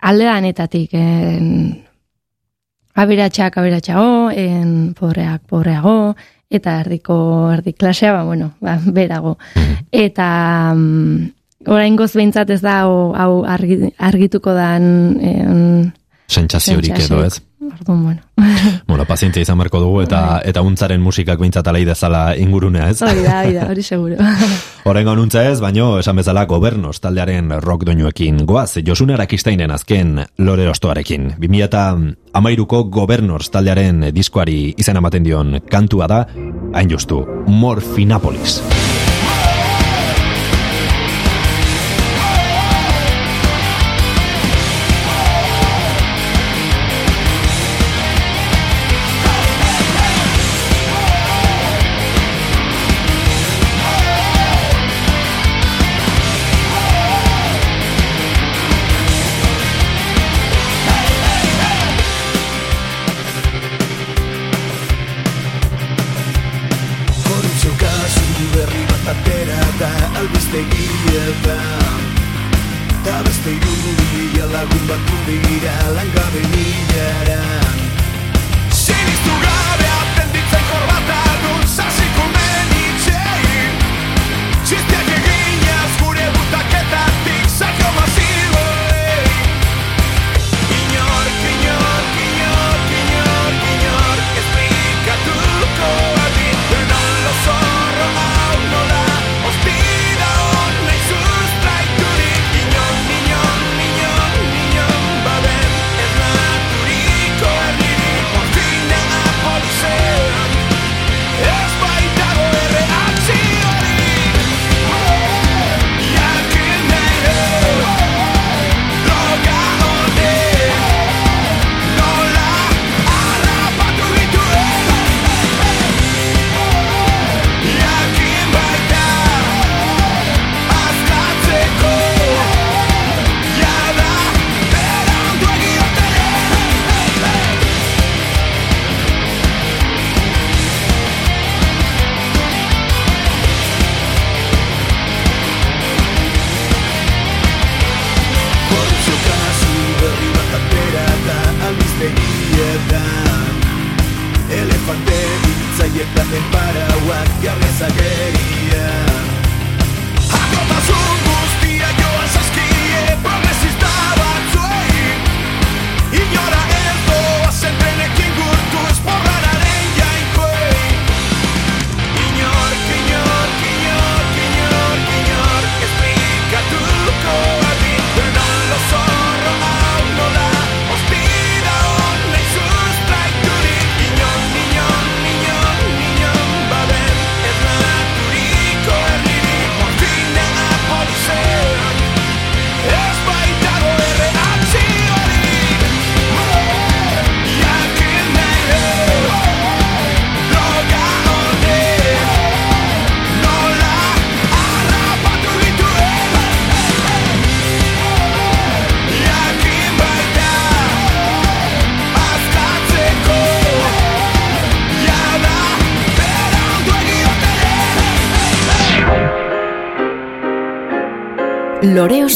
[0.00, 1.84] aldeanetatik en
[2.94, 6.16] aberatsak aberatsago, en pobreak pobreago
[6.50, 7.16] eta erdiko
[7.52, 9.36] erdi klasea ba bueno, ba berago.
[9.92, 14.82] Eta mm, oraingoz behintzat ez da hau, hau argi, argituko dan
[15.22, 15.92] en,
[16.26, 17.38] sentsaziorik edo ez.
[17.60, 18.20] Orduan, bueno.
[18.86, 22.98] Bueno, pazientzia izan beharko dugu eta eta untzaren musikak behintzat alai dezala ingurunea ez.
[23.04, 24.16] Hori da, hori da, hori seguro.
[24.88, 30.68] Horrengo nuntza ez, baino esan bezala gobernos taldearen rock doinuekin goaz, Josune Arakistainen azken lore
[30.72, 31.34] ostoarekin.
[31.38, 31.86] 2000 eta
[32.40, 36.24] amairuko gobernors taldearen diskoari izan ematen dion kantua da,
[36.74, 38.60] hain justu, Morfinapolis.
[38.60, 38.79] Korrupzio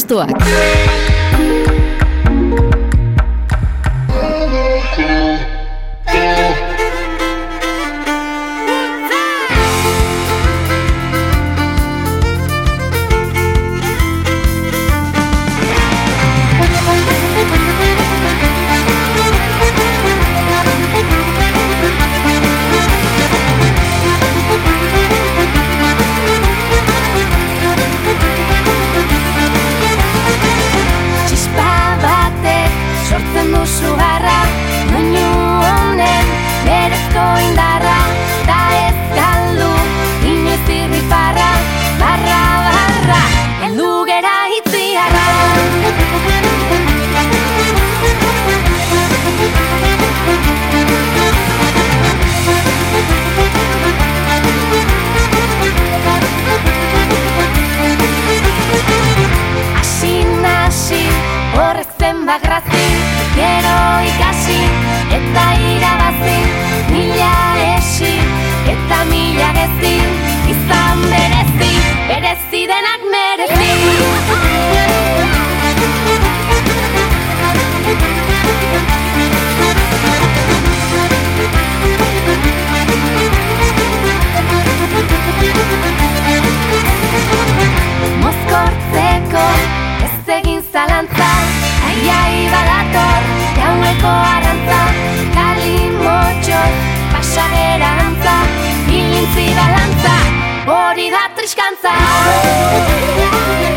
[0.07, 0.94] Lore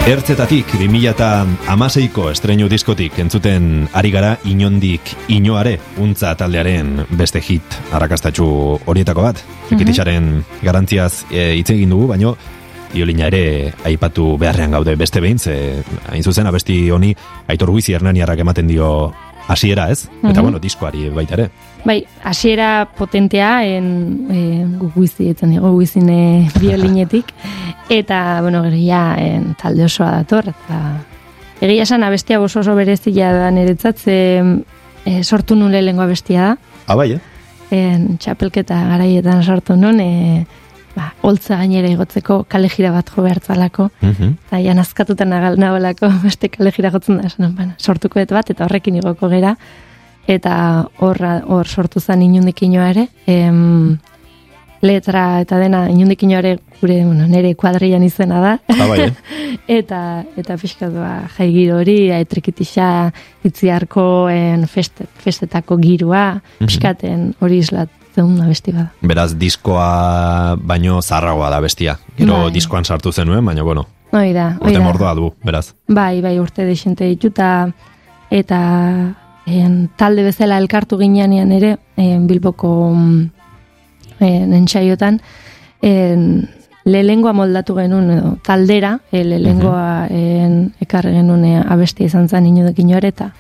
[0.09, 8.47] Ertzetatik 2006ko estreinu diskotik entzuten ari gara inondik inoare untza taldearen beste hit arrakastatxu
[8.89, 9.43] horietako bat.
[9.68, 10.30] Trikitixaren
[10.62, 12.32] garantziaz e, hitz egin dugu, baino
[12.97, 17.12] iolina ere aipatu beharrean gaude beste behin, ze hain zuzen abesti honi
[17.47, 19.12] aitor guizi hernaniarrak ematen dio
[19.47, 20.06] hasiera ez?
[20.22, 20.43] Eta Mhm.
[20.43, 21.51] bueno, diskoari baita ere.
[21.85, 23.87] Bai, hasiera potentea en
[24.31, 24.41] e,
[24.95, 27.31] guizi etzen digo guizine biolinetik
[28.01, 30.81] eta bueno, gero ja en, talde osoa dator eta
[31.61, 34.19] egia esan abestia oso oso berezia da niretzat ze
[35.05, 36.57] e, sortu nun lehengo abestia da.
[36.87, 37.21] Ah, bai, eh?
[37.71, 40.47] En, txapelketa garaietan sortu nun e,
[40.97, 43.91] ba, holtza gainera igotzeko kale jira bat jo behartzalako.
[44.01, 44.33] Mhm.
[44.49, 48.67] Eta ja nazkatuta nagal nagoelako beste kale jira jotzen da, esan, bueno, sortuko bat, eta
[48.67, 49.57] horrekin igoko gera,
[50.29, 50.55] eta
[51.01, 53.97] horra, hor sortu zen inundik ere, em,
[54.83, 59.13] letra eta dena inundik ere gure, bueno, nire kuadrian izena da, Ah, bai, eh?
[59.81, 63.11] eta eta pixkatua jai giro hori, aitrikitisa
[63.45, 66.67] itziarko en feste, festetako girua, Mhm.
[66.67, 68.93] pixkaten hori islatzen da besti bada.
[69.03, 71.99] Beraz, diskoa baino zarragoa da bestia.
[72.17, 72.53] Gero Bai.
[72.53, 75.75] diskoan sartu zenuen, baina bueno, Hoi da, hoi urte mordoa du, beraz.
[75.87, 77.69] Bai, bai, urte desente dituta
[78.31, 79.15] eta
[79.49, 83.31] en, talde bezala elkartu ginean ere en, Bilboko mm,
[84.20, 85.20] en, entsaiotan
[85.83, 86.49] en,
[86.89, 92.79] lehengoa moldatu genuen edo taldera, e, lehengoa en, ekarri genuen e, abestia izan zen inudek
[92.81, 93.33] inoare eta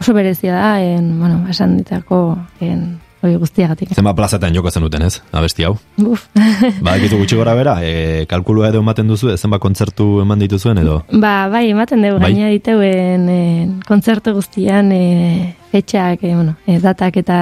[0.00, 3.90] oso berezia da, en, bueno, esan ditako en, hori guztiagatik.
[3.94, 5.76] Zenba plazatan joko zenuten ez, abesti hau.
[5.96, 6.28] Buf.
[6.84, 11.02] Badakizu gutxi gora bera, e, kalkulua edo ematen duzu, zenba kontzertu eman dituzuen edo?
[11.12, 12.32] Ba, bai, ematen dugu, Bai.
[12.32, 13.40] gaina diteuen e,
[13.88, 17.38] kontzertu guztian e, fetxak, e, bueno, e, datak eta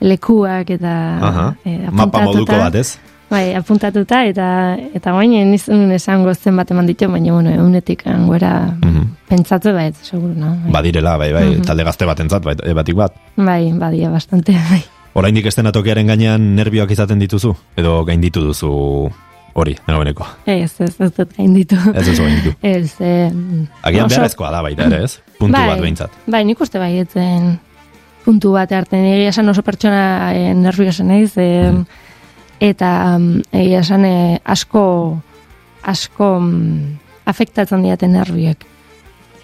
[0.00, 2.24] lekuak eta Aha, e, mapa apuntatuta.
[2.32, 2.98] moduko bat ez?
[3.30, 4.48] Bai, apuntatuta eta
[4.94, 9.06] eta bain nizun esango zenbat eman ditu, baina bueno, egunetik angoera Mhm.
[9.28, 10.52] pentsatu bait, seguru, no?
[10.66, 11.62] Bai, Badirela, bai, bai, Mhm.
[11.66, 13.12] talde gazte bat entzat, bai, e, batik bat.
[13.36, 14.84] bai badia bastante, bai.
[15.16, 17.54] Oraindik estenatokiaren gainean nerbioak izaten dituzu?
[17.80, 18.70] Edo gainditu duzu
[19.56, 20.26] hori, nagoeneko?
[20.44, 21.78] Ez, ez, ez dut gain ditu.
[21.94, 22.52] Ez duzu gainditu.
[22.74, 23.30] Ez, eh,
[23.80, 25.16] Agian oso- beharrezkoa da baita ere, ez?
[25.38, 26.18] Puntu bat behintzat.
[26.28, 27.54] Bai, nik uste baietzen
[28.26, 29.06] puntu bat hartzen.
[29.14, 31.72] Egia esan oso pertsona e, nerviosa naiz, e,
[32.60, 34.84] eta mm, egia esan eh, asko,
[35.86, 36.96] asko mm,
[37.30, 38.66] afektatzen diaten nerviek.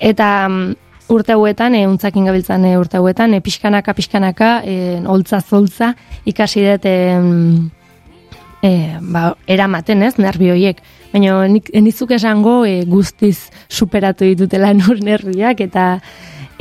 [0.03, 0.82] Eta mm,
[1.13, 4.75] urte hauetan, e, untzakin gabiltzan e, urte hauetan, e, pixkanaka, pixkanaka, e,
[5.07, 5.93] holtza zoltza,
[6.27, 6.97] ikasi dut e,
[8.63, 10.83] e, ba, eramaten ez, nervioiek.
[11.13, 15.89] Baina nik nizuk esango e, guztiz superatu ditutela nur nerviak eta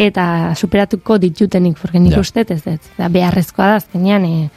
[0.02, 2.20] eta superatuko ditutenik, porque nik Ja.
[2.20, 2.80] uste ez ez.
[2.98, 4.50] Da, beharrezkoa da azkenean e,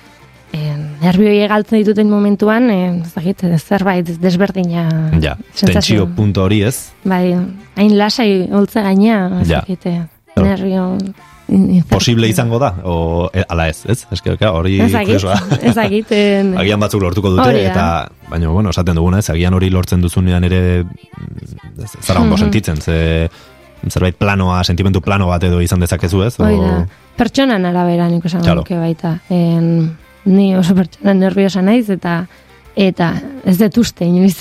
[1.02, 4.88] nervioi galtzen dituten momentuan, e, dakit, zerbait desberdina
[5.20, 6.92] Ja, tentsio punto hori ez?
[7.04, 7.34] Bai,
[7.76, 9.60] hain lasai holtza gaina, Ja.
[9.60, 10.00] dakit, e,
[10.34, 10.48] Claro.
[10.48, 10.98] nervio...
[11.88, 12.70] Posible izango da?
[12.84, 14.06] O, e, ala ez, ez?
[14.10, 15.58] Eske, hori Ez dakit, kuriosoa.
[15.62, 16.06] ez dakit.
[16.16, 17.70] en- Agian batzuk lortuko dute, Hori da.
[17.70, 22.34] eta, baina, bueno, esaten duguna, ez, agian hori lortzen duzunean ere, mm, ez- zara ondo
[22.36, 22.40] Mhm.
[22.46, 23.28] sentitzen, ze,
[23.90, 26.38] zerbait planoa, sentimentu plano bat edo izan dezakezu, ez?
[26.40, 26.86] Hoi da.
[27.16, 29.18] Pertsonan arabera nik nuke baita.
[29.28, 32.24] En, ni oso pertsona nerviosa naiz eta
[32.76, 33.12] eta
[33.44, 34.36] ez dut uste inoiz.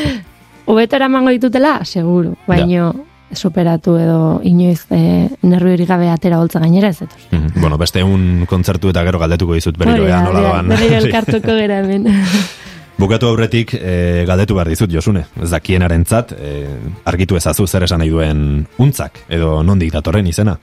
[0.68, 2.34] Hobeto eramango ditutela, seguru.
[2.46, 2.92] Baino
[3.32, 7.36] superatu edo inoiz e, nerviori gabe atera holtza gainera ez dut uste.
[7.36, 7.60] Mhm.
[7.60, 10.68] Bueno, beste un kontzertu eta gero galdetuko dizut berriro ea nola doan.
[10.72, 12.08] Berriro elkartuko gera hemen.
[12.98, 15.22] Bukatu aurretik e, galdetu behar dizut, Josune.
[15.40, 16.64] Ez dakienarentzat, e,
[17.06, 18.40] argitu ezazu zer esan nahi duen
[18.82, 20.56] untzak, edo nondik datorren izena.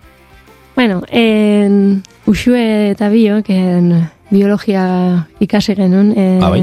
[0.75, 3.93] Bueno, en, usue eta biok en,
[4.31, 6.61] biologia ikasi genuen en, Ah, bai?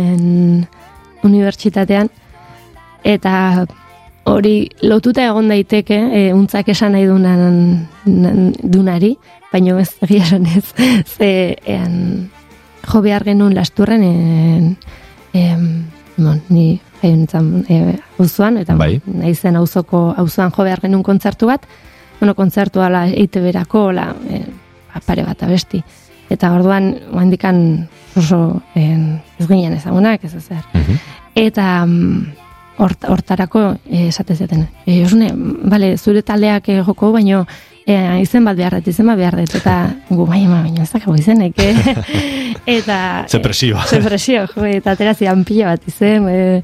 [1.23, 2.09] unibertsitatean
[3.05, 3.65] eta
[4.25, 9.17] hori lotuta egon daiteke e, untzak esan nahi dunan, nan- dunari,
[9.53, 10.65] baino ez egia esan ez,
[11.17, 12.31] ze en,
[12.87, 14.77] jo behar genuen lasturren en,
[15.35, 15.67] em,
[16.17, 19.01] bon, ni jaio nintzen e, auzoan, eta Bai.
[19.07, 21.67] naizen auzoko auzoan jo behar genuen kontzertu bat,
[22.21, 24.45] bueno, kontzertu ala EITB-erako, la, e,
[25.07, 25.83] pare bat abesti.
[26.33, 30.63] Eta orduan, handikan oso en, ez ginen ezagunak, ez ezer.
[31.37, 32.43] Eta mm,
[32.83, 34.67] hort, hortarako eh, esate zeten.
[34.87, 37.45] E, osune, bale, zure taldeak eh, joko, baino
[37.87, 39.55] e, izen bat behar dut, izen bat behar dut.
[39.61, 39.77] Eta
[40.11, 41.97] gu, bai, ma, baina ez dago izenek, eh?
[42.79, 42.99] eta...
[43.33, 43.81] Ze presio.
[43.89, 46.29] Ze presio, jo, eta atera zidan pila bat izen.
[46.29, 46.61] E,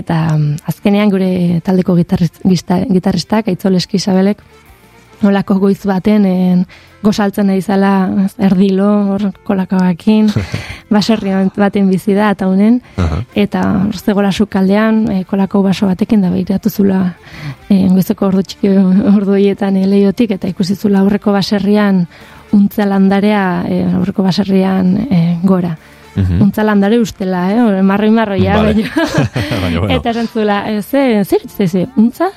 [0.00, 1.30] eta mm, azkenean gure
[1.66, 4.42] taldeko gitarrist, gista- gitarristak, Aitzoleski Isabelek,
[5.22, 6.66] olako goiz baten en,
[7.04, 8.08] gozaltzen nahi zala
[8.38, 10.30] erdilo hor kolakabakin
[10.94, 12.80] baserri baten bizi da eta unen
[13.34, 17.02] eta hor zegoela sukaldean e, kolako baso batekin da behiratu zula
[17.68, 18.72] e, goizeko ordu txiki
[19.14, 22.06] ordu hietan e, leiotik eta ikusi zula aurreko baserrian
[22.52, 25.76] untza landarea e, aurreko baserrian e, gora
[26.14, 26.42] Mhm.
[26.42, 27.82] untza landare ustela, eh?
[27.82, 28.84] marroi marroia, Vale.
[29.60, 29.94] baina bueno.
[29.96, 32.28] Eta esan zula, ze, zer, ze, ze, untza?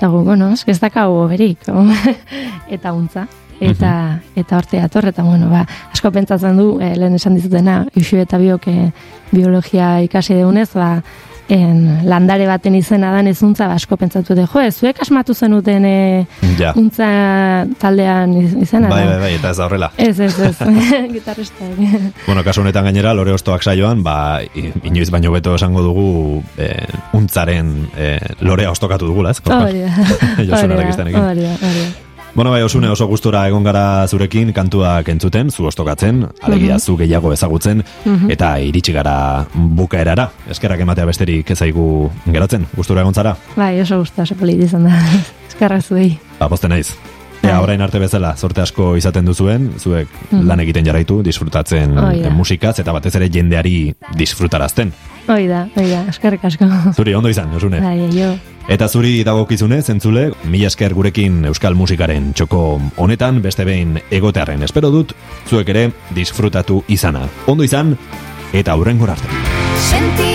[0.00, 1.66] Eta gu, bueno, ez dakau berik.
[2.74, 3.26] eta untza.
[3.60, 3.90] Eta,
[4.32, 8.38] eta horte ator, eta bueno, ba, asko pentsatzen du, e, lehen esan dizutena, Iuxu eta
[8.40, 8.86] biok e,
[9.28, 11.02] biologia ikasi deunez, ba,
[11.50, 15.34] en, landare baten izena dan ez untza, ba, asko pentsatu de, jo, ez, zuek asmatu
[15.34, 16.26] zenuten e,
[16.58, 16.72] Ja.
[16.76, 17.08] untza
[17.80, 18.88] taldean iz- izena.
[18.88, 19.90] Bai, bai, bai, eta ez da horrela.
[19.96, 20.56] Ez, ez, ez,
[21.16, 21.72] gitarristak.
[22.26, 24.40] Bueno, kasu honetan gainera, lore ostoak saioan, ba,
[24.84, 26.86] inoiz baino beto esango dugu eh,
[27.18, 29.40] untzaren eh, lorea ostokatu dugula, ez?
[29.44, 35.50] Hori da, Josune hori da, Bueno, bai, osune oso gustura egon gara zurekin, kantuak entzuten,
[35.50, 37.82] zu ostokatzen, alegia zu gehiago ezagutzen,
[38.30, 40.30] eta iritsi gara bukaerara.
[40.50, 41.84] Eskerrak ematea besterik ezaigu
[42.30, 44.94] geratzen, gustura egon zara, Bai, oso gustu, oso polit izan da.
[45.50, 46.18] Eskerrak zuei.
[46.38, 46.94] ba, pozten naiz.
[47.42, 47.62] Ea, Bai.
[47.62, 52.28] orain arte bezala, sorte asko izaten duzuen, zuek lan egiten jarraitu, disfrutatzen Hoi da.
[52.28, 54.92] eh, musikaz, eta batez ere jendeari disfrutarazten.
[55.26, 56.68] Hoi da, hoi da, eskerrik asko.
[56.96, 57.80] Zuri, ondo izan, Josune.
[57.80, 58.34] Bai, jo.
[58.70, 64.92] Eta zuri dagokizune, zentzule, mila esker gurekin euskal musikaren txoko honetan, beste behin egotearen espero
[64.94, 65.14] dut,
[65.48, 67.24] zuek ere disfrutatu izana.
[67.46, 67.96] Ondo izan,
[68.52, 69.26] eta aurren arte.
[69.90, 70.29] Sentimendu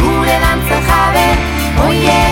[0.00, 1.26] gure lantzak jabe,
[1.86, 2.18] oie!
[2.18, 2.29] Oh.